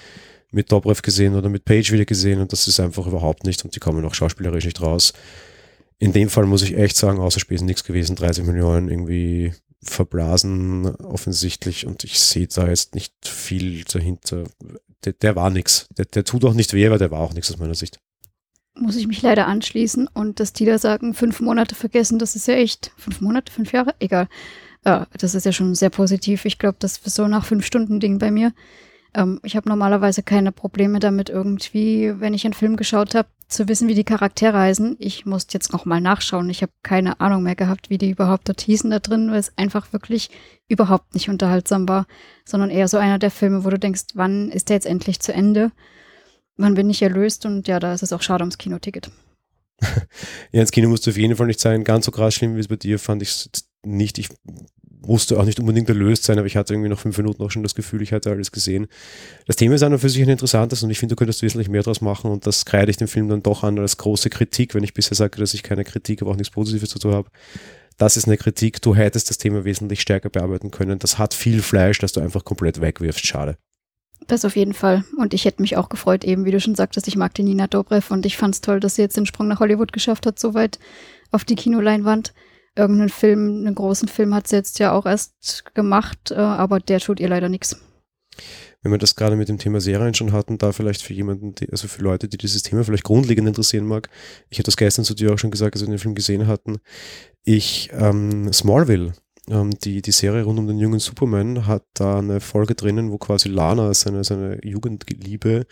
mit 0.52 0.72
Dobrev 0.72 1.04
gesehen 1.04 1.36
oder 1.36 1.50
mit 1.50 1.66
Page 1.66 1.92
wieder 1.92 2.06
gesehen 2.06 2.42
und 2.42 2.52
das 2.52 2.68
ist 2.68 2.80
einfach 2.80 3.06
überhaupt 3.06 3.44
nicht 3.44 3.64
und 3.64 3.76
die 3.76 3.80
kommen 3.80 4.04
auch 4.04 4.16
schauspielerisch 4.16 4.66
nicht 4.66 4.82
raus. 4.82 5.14
In 6.00 6.14
dem 6.14 6.30
Fall 6.30 6.46
muss 6.46 6.62
ich 6.62 6.78
echt 6.78 6.96
sagen, 6.96 7.20
außer 7.20 7.40
Spesen 7.40 7.66
nichts 7.66 7.84
gewesen, 7.84 8.16
30 8.16 8.46
Millionen 8.46 8.90
irgendwie 8.90 9.54
verblasen 9.82 10.88
offensichtlich 10.96 11.86
und 11.86 12.04
ich 12.04 12.20
sehe 12.20 12.48
da 12.48 12.68
jetzt 12.68 12.96
nicht 12.96 13.14
viel 13.28 13.84
dahinter. 13.84 14.44
Der, 15.06 15.14
der 15.14 15.36
war 15.36 15.50
nichts. 15.50 15.88
Der, 15.98 16.06
der 16.06 16.24
tut 16.24 16.46
auch 16.46 16.54
nicht 16.54 16.74
weh, 16.74 16.86
aber 16.88 16.98
der 16.98 17.12
war 17.12 17.22
auch 17.22 17.34
nichts 17.34 17.52
aus 17.52 17.60
meiner 17.60 17.76
Sicht. 17.76 18.00
Muss 18.76 18.96
ich 18.96 19.08
mich 19.08 19.22
leider 19.22 19.48
anschließen 19.48 20.08
und 20.14 20.40
dass 20.40 20.54
die 20.54 20.66
da 20.66 20.78
sagen, 20.78 21.14
fünf 21.14 21.40
Monate 21.40 21.74
vergessen, 21.74 22.20
das 22.20 22.36
ist 22.36 22.48
ja 22.48 22.56
echt, 22.56 22.92
fünf 22.98 23.22
Monate, 23.22 23.52
fünf 23.52 23.72
Jahre, 23.72 23.96
egal. 24.00 24.28
Ja, 24.86 25.08
das 25.18 25.36
ist 25.36 25.46
ja 25.46 25.52
schon 25.52 25.74
sehr 25.74 25.90
positiv. 25.90 26.46
Ich 26.46 26.60
glaube, 26.60 26.78
das 26.80 26.98
ist 26.98 27.16
so 27.16 27.28
nach 27.28 27.46
fünf 27.46 27.66
Stunden 27.66 28.00
Ding 28.00 28.20
bei 28.20 28.30
mir. 28.30 28.54
Ähm, 29.14 29.40
ich 29.44 29.56
habe 29.56 29.68
normalerweise 29.68 30.22
keine 30.22 30.52
Probleme 30.52 31.00
damit, 31.00 31.30
irgendwie, 31.30 32.14
wenn 32.20 32.34
ich 32.34 32.46
einen 32.46 32.54
Film 32.54 32.78
geschaut 32.78 33.16
habe, 33.16 33.30
zu 33.48 33.68
wissen, 33.68 33.88
wie 33.88 33.96
die 33.96 34.04
Charaktere 34.04 34.58
heißen. 34.58 34.98
Ich 35.00 35.26
musste 35.26 35.54
jetzt 35.54 35.72
nochmal 35.72 36.02
nachschauen. 36.02 36.50
Ich 36.50 36.62
habe 36.62 36.72
keine 36.84 37.20
Ahnung 37.22 37.44
mehr 37.44 37.56
gehabt, 37.56 37.90
wie 37.90 37.98
die 37.98 38.12
überhaupt 38.12 38.50
dort 38.50 38.62
hießen 38.62 38.90
da 38.90 39.00
drin, 39.00 39.32
weil 39.32 39.40
es 39.40 39.58
einfach 39.58 39.94
wirklich 39.94 40.30
überhaupt 40.68 41.14
nicht 41.14 41.30
unterhaltsam 41.30 41.88
war, 41.88 42.08
sondern 42.46 42.70
eher 42.70 42.88
so 42.88 42.98
einer 42.98 43.20
der 43.20 43.32
Filme, 43.32 43.64
wo 43.64 43.70
du 43.70 43.80
denkst, 43.80 44.04
wann 44.16 44.52
ist 44.52 44.70
der 44.70 44.76
jetzt 44.76 44.86
endlich 44.86 45.22
zu 45.22 45.34
Ende? 45.34 45.72
Wann 46.58 46.74
bin 46.74 46.90
ich 46.90 47.02
erlöst? 47.02 47.46
Und 47.46 47.68
ja, 47.68 47.80
da 47.80 47.94
ist 47.94 48.04
es 48.04 48.12
auch 48.12 48.22
schade 48.22 48.44
ums 48.44 48.58
Kinoticket. 48.58 49.12
ja, 50.52 50.62
ins 50.62 50.72
Kino 50.72 50.90
musste 50.90 51.12
auf 51.12 51.18
jeden 51.18 51.36
Fall 51.36 51.48
nicht 51.48 51.60
sein. 51.60 51.84
Ganz 51.84 52.06
so 52.06 52.12
krass 52.12 52.34
schlimm 52.34 52.56
wie 52.56 52.60
es 52.60 52.68
bei 52.68 52.76
dir 52.76 53.00
fand 53.00 53.22
ich 53.22 53.30
es 53.30 53.50
nicht. 53.86 54.18
Ich 54.18 54.30
musste 55.08 55.40
auch 55.40 55.46
nicht 55.46 55.60
unbedingt 55.60 55.90
erlöst 55.90 56.24
sein, 56.24 56.38
aber 56.38 56.48
ich 56.48 56.58
hatte 56.58 56.74
irgendwie 56.74 56.90
nach 56.90 57.00
fünf 57.00 57.18
Minuten 57.18 57.42
auch 57.44 57.52
schon 57.52 57.64
das 57.64 57.76
Gefühl, 57.76 58.02
ich 58.02 58.14
hatte 58.14 58.30
alles 58.30 58.52
gesehen. 58.52 58.88
Das 59.46 59.56
Thema 59.56 59.76
ist 59.76 59.84
an 59.84 59.94
und 59.94 60.00
für 60.00 60.10
sich 60.10 60.22
ein 60.22 60.30
interessantes 60.30 60.84
und 60.84 60.90
ich 60.90 61.00
finde, 61.00 61.16
du 61.16 61.20
könntest 61.20 61.42
wesentlich 61.42 61.70
mehr 61.70 61.84
draus 61.84 62.02
machen 62.02 62.32
und 62.32 62.46
das 62.46 62.66
kreide 62.66 62.92
ich 62.92 62.98
dem 62.98 63.08
Film 63.08 63.30
dann 63.30 63.44
doch 63.44 63.64
an 63.64 63.80
als 63.80 63.98
große 63.98 64.30
Kritik, 64.30 64.76
wenn 64.76 64.84
ich 64.84 64.94
bisher 64.94 65.16
sage, 65.16 65.40
dass 65.40 65.54
ich 65.54 65.64
keine 65.64 65.84
Kritik, 65.84 66.22
aber 66.22 66.32
auch 66.32 66.36
nichts 66.36 66.52
Positives 66.52 66.90
dazu 66.92 67.14
habe. 67.14 67.30
Das 67.98 68.16
ist 68.16 68.28
eine 68.28 68.38
Kritik, 68.38 68.82
du 68.82 68.96
hättest 68.96 69.30
das 69.30 69.40
Thema 69.40 69.66
wesentlich 69.66 70.02
stärker 70.02 70.30
bearbeiten 70.30 70.70
können. 70.70 71.00
Das 71.00 71.18
hat 71.18 71.34
viel 71.34 71.64
Fleisch, 71.64 71.98
das 71.98 72.12
du 72.12 72.20
einfach 72.20 72.46
komplett 72.46 72.80
wegwirfst. 72.80 73.26
Schade. 73.26 73.58
Das 74.28 74.46
auf 74.46 74.56
jeden 74.56 74.74
Fall. 74.74 75.04
Und 75.18 75.34
ich 75.34 75.46
hätte 75.46 75.62
mich 75.62 75.78
auch 75.78 75.90
gefreut, 75.90 76.24
eben 76.24 76.46
wie 76.46 76.52
du 76.52 76.60
schon 76.60 76.76
sagtest, 76.76 77.08
ich 77.08 77.16
mag 77.16 77.34
die 77.34 77.44
Nina 77.44 77.68
Dobrev 77.68 78.14
und 78.14 78.26
ich 78.26 78.38
fand 78.38 78.54
es 78.54 78.62
toll, 78.62 78.80
dass 78.80 78.96
sie 78.96 79.02
jetzt 79.02 79.18
den 79.18 79.26
Sprung 79.26 79.48
nach 79.48 79.60
Hollywood 79.60 79.94
geschafft 79.94 80.26
hat, 80.26 80.38
soweit 80.38 80.80
auf 81.32 81.44
die 81.44 81.56
Kinoleinwand 81.56 82.34
irgendeinen 82.78 83.10
Film, 83.10 83.66
einen 83.66 83.76
großen 83.76 84.08
Film 84.08 84.34
hat 84.34 84.48
sie 84.48 84.56
jetzt 84.56 84.80
ja 84.80 84.92
auch 84.92 85.06
erst 85.06 85.64
gemacht, 85.74 86.32
äh, 86.32 86.36
aber 86.36 86.80
der 86.80 87.00
tut 87.00 87.20
ihr 87.20 87.30
leider 87.30 87.50
nichts. 87.50 87.80
Wenn 88.82 88.92
wir 88.92 89.00
das 89.00 89.16
gerade 89.16 89.36
mit 89.36 89.50
dem 89.50 89.58
Thema 89.58 89.82
Serien 89.82 90.14
schon 90.14 90.32
hatten, 90.32 90.58
da 90.58 90.72
vielleicht 90.72 91.02
für 91.02 91.14
jemanden, 91.14 91.56
die, 91.56 91.70
also 91.72 91.88
für 91.88 92.04
Leute, 92.04 92.28
die 92.28 92.38
dieses 92.38 92.62
Thema 92.62 92.84
vielleicht 92.84 93.04
grundlegend 93.04 93.48
interessieren 93.48 93.86
mag, 93.86 94.10
ich 94.50 94.60
hatte 94.60 94.68
das 94.68 94.78
gestern 94.78 95.06
zu 95.06 95.16
dir 95.16 95.34
auch 95.34 95.40
schon 95.40 95.52
gesagt, 95.52 95.76
als 95.76 95.82
wir 95.82 95.90
den 95.90 96.00
Film 96.00 96.16
gesehen 96.16 96.48
hatten, 96.48 96.78
ich, 97.44 97.90
ähm, 97.94 98.54
Smallville, 98.54 99.14
ähm, 99.50 99.72
die, 99.80 100.02
die 100.02 100.12
Serie 100.12 100.44
rund 100.44 100.60
um 100.60 100.68
den 100.68 100.78
jungen 100.78 101.00
Superman 101.00 101.68
hat 101.68 101.84
da 101.94 102.20
eine 102.20 102.40
Folge 102.40 102.76
drinnen, 102.76 103.12
wo 103.12 103.18
quasi 103.18 103.50
Lana, 103.50 103.94
seine, 103.94 104.24
seine 104.24 104.60
Jugendliebe, 104.64 105.66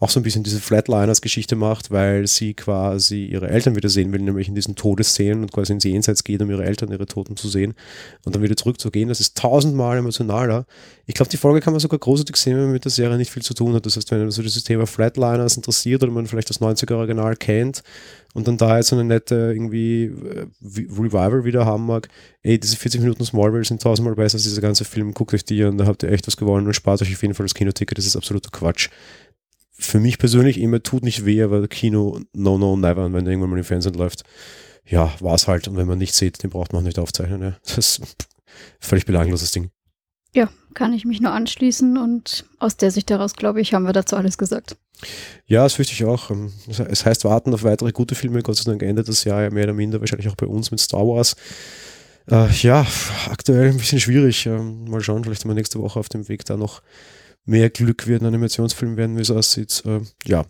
auch 0.00 0.08
so 0.08 0.18
ein 0.18 0.22
bisschen 0.22 0.42
diese 0.42 0.60
Flatliners-Geschichte 0.60 1.56
macht, 1.56 1.90
weil 1.90 2.26
sie 2.26 2.54
quasi 2.54 3.26
ihre 3.26 3.50
Eltern 3.50 3.76
wieder 3.76 3.90
sehen 3.90 4.12
will, 4.12 4.20
nämlich 4.20 4.48
in 4.48 4.54
diesen 4.54 4.74
Todesszenen 4.74 5.42
und 5.42 5.52
quasi 5.52 5.74
ins 5.74 5.84
Jenseits 5.84 6.24
geht, 6.24 6.40
um 6.40 6.50
ihre 6.50 6.64
Eltern, 6.64 6.90
ihre 6.90 7.04
Toten 7.04 7.36
zu 7.36 7.50
sehen 7.50 7.74
und 8.24 8.34
dann 8.34 8.42
wieder 8.42 8.56
zurückzugehen. 8.56 9.10
Das 9.10 9.20
ist 9.20 9.36
tausendmal 9.36 9.98
emotionaler. 9.98 10.64
Ich 11.04 11.14
glaube, 11.14 11.30
die 11.30 11.36
Folge 11.36 11.60
kann 11.60 11.74
man 11.74 11.80
sogar 11.80 11.98
großartig 11.98 12.34
sehen, 12.36 12.56
wenn 12.56 12.64
man 12.64 12.72
mit 12.72 12.84
der 12.84 12.90
Serie 12.90 13.18
nicht 13.18 13.30
viel 13.30 13.42
zu 13.42 13.52
tun 13.52 13.74
hat. 13.74 13.84
Das 13.84 13.96
heißt, 13.96 14.10
wenn 14.10 14.20
man 14.20 14.30
so 14.30 14.42
dieses 14.42 14.64
Thema 14.64 14.86
Flatliners 14.86 15.56
interessiert 15.56 16.02
oder 16.02 16.12
man 16.12 16.26
vielleicht 16.26 16.48
das 16.48 16.62
90er-Original 16.62 17.36
kennt 17.36 17.82
und 18.32 18.48
dann 18.48 18.56
da 18.56 18.78
jetzt 18.78 18.88
so 18.88 18.96
eine 18.96 19.04
nette 19.04 19.52
irgendwie 19.52 20.04
äh, 20.04 20.46
Revival 20.62 21.44
wieder 21.44 21.66
haben 21.66 21.84
mag, 21.84 22.08
ey, 22.42 22.58
diese 22.58 22.76
40 22.76 23.02
Minuten 23.02 23.24
Smallville 23.26 23.64
sind 23.64 23.82
tausendmal 23.82 24.14
besser 24.14 24.36
als 24.36 24.44
dieser 24.44 24.62
ganze 24.62 24.86
Film. 24.86 25.12
Guckt 25.12 25.34
euch 25.34 25.44
die 25.44 25.62
an, 25.62 25.76
da 25.76 25.84
habt 25.84 26.02
ihr 26.04 26.10
echt 26.10 26.26
was 26.26 26.38
gewonnen 26.38 26.66
und 26.66 26.72
spart 26.72 27.02
euch 27.02 27.12
auf 27.12 27.20
jeden 27.20 27.34
Fall 27.34 27.44
das 27.44 27.54
Kinoticket. 27.54 27.98
Das 27.98 28.06
ist 28.06 28.16
absoluter 28.16 28.48
Quatsch 28.50 28.88
für 29.80 30.00
mich 30.00 30.18
persönlich 30.18 30.58
immer 30.58 30.82
tut 30.82 31.02
nicht 31.02 31.24
weh, 31.24 31.42
aber 31.42 31.66
Kino, 31.68 32.20
no, 32.32 32.58
no, 32.58 32.76
never. 32.76 33.06
Und 33.06 33.12
wenn 33.12 33.24
der 33.24 33.32
irgendwann 33.32 33.50
mal 33.50 33.58
im 33.58 33.64
Fernsehen 33.64 33.94
läuft, 33.94 34.24
ja, 34.84 35.12
war 35.20 35.34
es 35.34 35.48
halt. 35.48 35.68
Und 35.68 35.76
wenn 35.76 35.86
man 35.86 35.98
nicht 35.98 36.14
sieht, 36.14 36.42
den 36.42 36.50
braucht 36.50 36.72
man 36.72 36.82
auch 36.82 36.86
nicht 36.86 36.98
aufzeichnen. 36.98 37.42
Ja. 37.42 37.56
Das 37.64 37.78
ist 37.78 38.26
völlig 38.80 39.06
belangloses 39.06 39.52
Ding. 39.52 39.70
Ja, 40.32 40.48
kann 40.74 40.92
ich 40.92 41.04
mich 41.04 41.20
nur 41.20 41.32
anschließen 41.32 41.98
und 41.98 42.44
aus 42.58 42.76
der 42.76 42.92
Sicht 42.92 43.10
heraus, 43.10 43.34
glaube 43.34 43.60
ich, 43.60 43.74
haben 43.74 43.82
wir 43.84 43.92
dazu 43.92 44.16
alles 44.16 44.38
gesagt. 44.38 44.76
Ja, 45.46 45.64
das 45.64 45.74
fürchte 45.74 45.92
ich 45.92 46.04
auch. 46.04 46.30
Ähm, 46.30 46.52
es 46.68 47.04
heißt 47.04 47.24
warten 47.24 47.52
auf 47.52 47.64
weitere 47.64 47.90
gute 47.90 48.14
Filme. 48.14 48.42
Gott 48.42 48.56
sei 48.56 48.70
Dank 48.70 48.82
endet 48.82 49.08
das 49.08 49.24
Jahr 49.24 49.42
ja 49.42 49.50
mehr 49.50 49.64
oder 49.64 49.72
minder, 49.72 50.00
wahrscheinlich 50.00 50.28
auch 50.28 50.36
bei 50.36 50.46
uns 50.46 50.70
mit 50.70 50.78
Star 50.78 51.06
Wars. 51.06 51.34
Äh, 52.30 52.48
ja, 52.62 52.86
aktuell 53.28 53.70
ein 53.70 53.78
bisschen 53.78 53.98
schwierig. 53.98 54.46
Ähm, 54.46 54.84
mal 54.84 55.00
schauen, 55.00 55.24
vielleicht 55.24 55.42
haben 55.42 55.50
wir 55.50 55.54
nächste 55.54 55.80
Woche 55.80 55.98
auf 55.98 56.08
dem 56.08 56.28
Weg 56.28 56.44
da 56.44 56.56
noch 56.56 56.82
mehr 57.50 57.68
Glück 57.68 58.06
wird 58.06 58.22
ein 58.22 58.26
Animationsfilm 58.26 58.96
werden, 58.96 59.16
wie 59.16 59.22
es 59.22 59.30
aussieht. 59.30 59.82
Äh, 59.84 60.00
ja. 60.24 60.46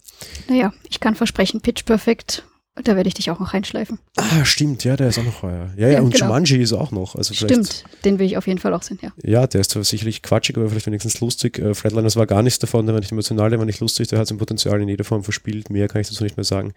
Naja, 0.49 0.73
ich 0.89 1.01
kann 1.01 1.15
versprechen, 1.15 1.61
Pitch 1.61 1.85
Perfect, 1.85 2.45
da 2.77 2.95
werde 2.95 3.09
ich 3.09 3.15
dich 3.15 3.31
auch 3.31 3.41
noch 3.41 3.53
reinschleifen. 3.53 3.99
Ah, 4.17 4.45
stimmt, 4.45 4.85
ja, 4.85 4.97
der 4.97 5.09
ist 5.09 5.19
auch 5.19 5.25
noch 5.25 5.43
heuer. 5.43 5.71
Ja, 5.77 5.89
ja, 5.89 5.95
ja 5.95 6.01
und 6.03 6.13
genau. 6.13 6.27
Jumanji 6.27 6.63
ist 6.63 6.73
auch 6.73 6.93
noch. 6.93 7.17
Also 7.17 7.35
stimmt, 7.35 7.85
den 8.05 8.19
will 8.19 8.27
ich 8.27 8.37
auf 8.37 8.47
jeden 8.47 8.61
Fall 8.61 8.73
auch 8.75 8.83
sehen, 8.83 8.99
ja. 9.03 9.13
Ja, 9.23 9.47
der 9.47 9.63
ist 9.63 9.73
zwar 9.73 9.83
sicherlich 9.83 10.23
quatschig, 10.23 10.57
aber 10.57 10.69
vielleicht 10.69 10.87
wenigstens 10.87 11.21
lustig. 11.21 11.59
Äh, 11.59 11.75
Flatliners 11.75 12.17
war 12.17 12.27
gar 12.27 12.43
nichts 12.43 12.59
davon, 12.59 12.87
der 12.87 12.95
war 12.95 13.01
nicht 13.01 13.13
emotional, 13.13 13.51
der 13.51 13.59
war 13.59 13.67
nicht 13.67 13.81
lustig, 13.81 14.09
der 14.09 14.19
hat 14.19 14.29
sein 14.29 14.39
Potenzial 14.39 14.81
in 14.81 14.89
jeder 14.89 15.05
Form 15.05 15.25
verspielt. 15.25 15.71
Mehr 15.71 15.89
kann 15.89 16.01
ich 16.01 16.09
dazu 16.09 16.23
nicht 16.23 16.37
mehr 16.37 16.45
sagen. 16.45 16.73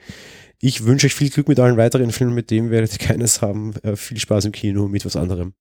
Ich 0.59 0.85
wünsche 0.85 1.07
euch 1.07 1.15
viel 1.15 1.29
Glück 1.29 1.47
mit 1.47 1.59
allen 1.59 1.77
weiteren 1.77 2.11
Filmen, 2.11 2.33
mit 2.33 2.49
dem 2.49 2.69
werdet 2.69 2.93
ihr 2.93 2.99
keines 3.07 3.41
haben. 3.41 3.75
Äh, 3.83 3.95
viel 3.95 4.19
Spaß 4.19 4.45
im 4.45 4.51
Kino 4.51 4.87
mit 4.87 5.05
was 5.05 5.15
anderem. 5.15 5.53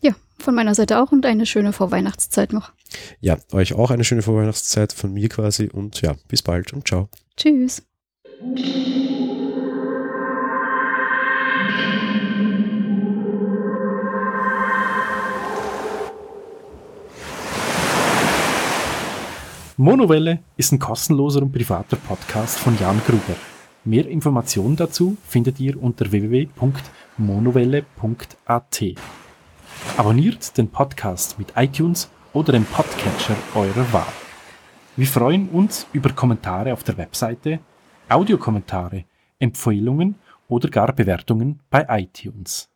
Ja, 0.00 0.12
von 0.38 0.54
meiner 0.54 0.74
Seite 0.74 1.00
auch 1.00 1.12
und 1.12 1.26
eine 1.26 1.46
schöne 1.46 1.72
Vorweihnachtszeit 1.72 2.52
noch. 2.52 2.72
Ja, 3.20 3.38
euch 3.52 3.74
auch 3.74 3.90
eine 3.90 4.04
schöne 4.04 4.22
Vorweihnachtszeit 4.22 4.92
von 4.92 5.12
mir 5.12 5.28
quasi 5.28 5.68
und 5.72 6.00
ja, 6.02 6.14
bis 6.28 6.42
bald 6.42 6.72
und 6.72 6.86
ciao. 6.86 7.08
Tschüss. 7.36 7.82
Monowelle 19.78 20.38
ist 20.56 20.72
ein 20.72 20.78
kostenloser 20.78 21.42
und 21.42 21.52
privater 21.52 21.96
Podcast 21.96 22.58
von 22.58 22.78
Jan 22.78 22.98
Gruber. 23.06 23.36
Mehr 23.84 24.08
Informationen 24.08 24.74
dazu 24.74 25.18
findet 25.28 25.60
ihr 25.60 25.78
unter 25.80 26.10
www.monowelle.at. 26.10 28.82
Abonniert 29.96 30.56
den 30.58 30.68
Podcast 30.68 31.38
mit 31.38 31.52
iTunes 31.56 32.10
oder 32.32 32.52
dem 32.52 32.64
Podcatcher 32.64 33.36
eurer 33.54 33.92
Wahl. 33.92 34.12
Wir 34.96 35.06
freuen 35.06 35.48
uns 35.48 35.86
über 35.92 36.10
Kommentare 36.10 36.72
auf 36.72 36.84
der 36.84 36.96
Webseite, 36.96 37.60
Audiokommentare, 38.08 39.04
Empfehlungen 39.38 40.16
oder 40.48 40.68
gar 40.68 40.92
Bewertungen 40.92 41.60
bei 41.70 41.86
iTunes. 41.88 42.68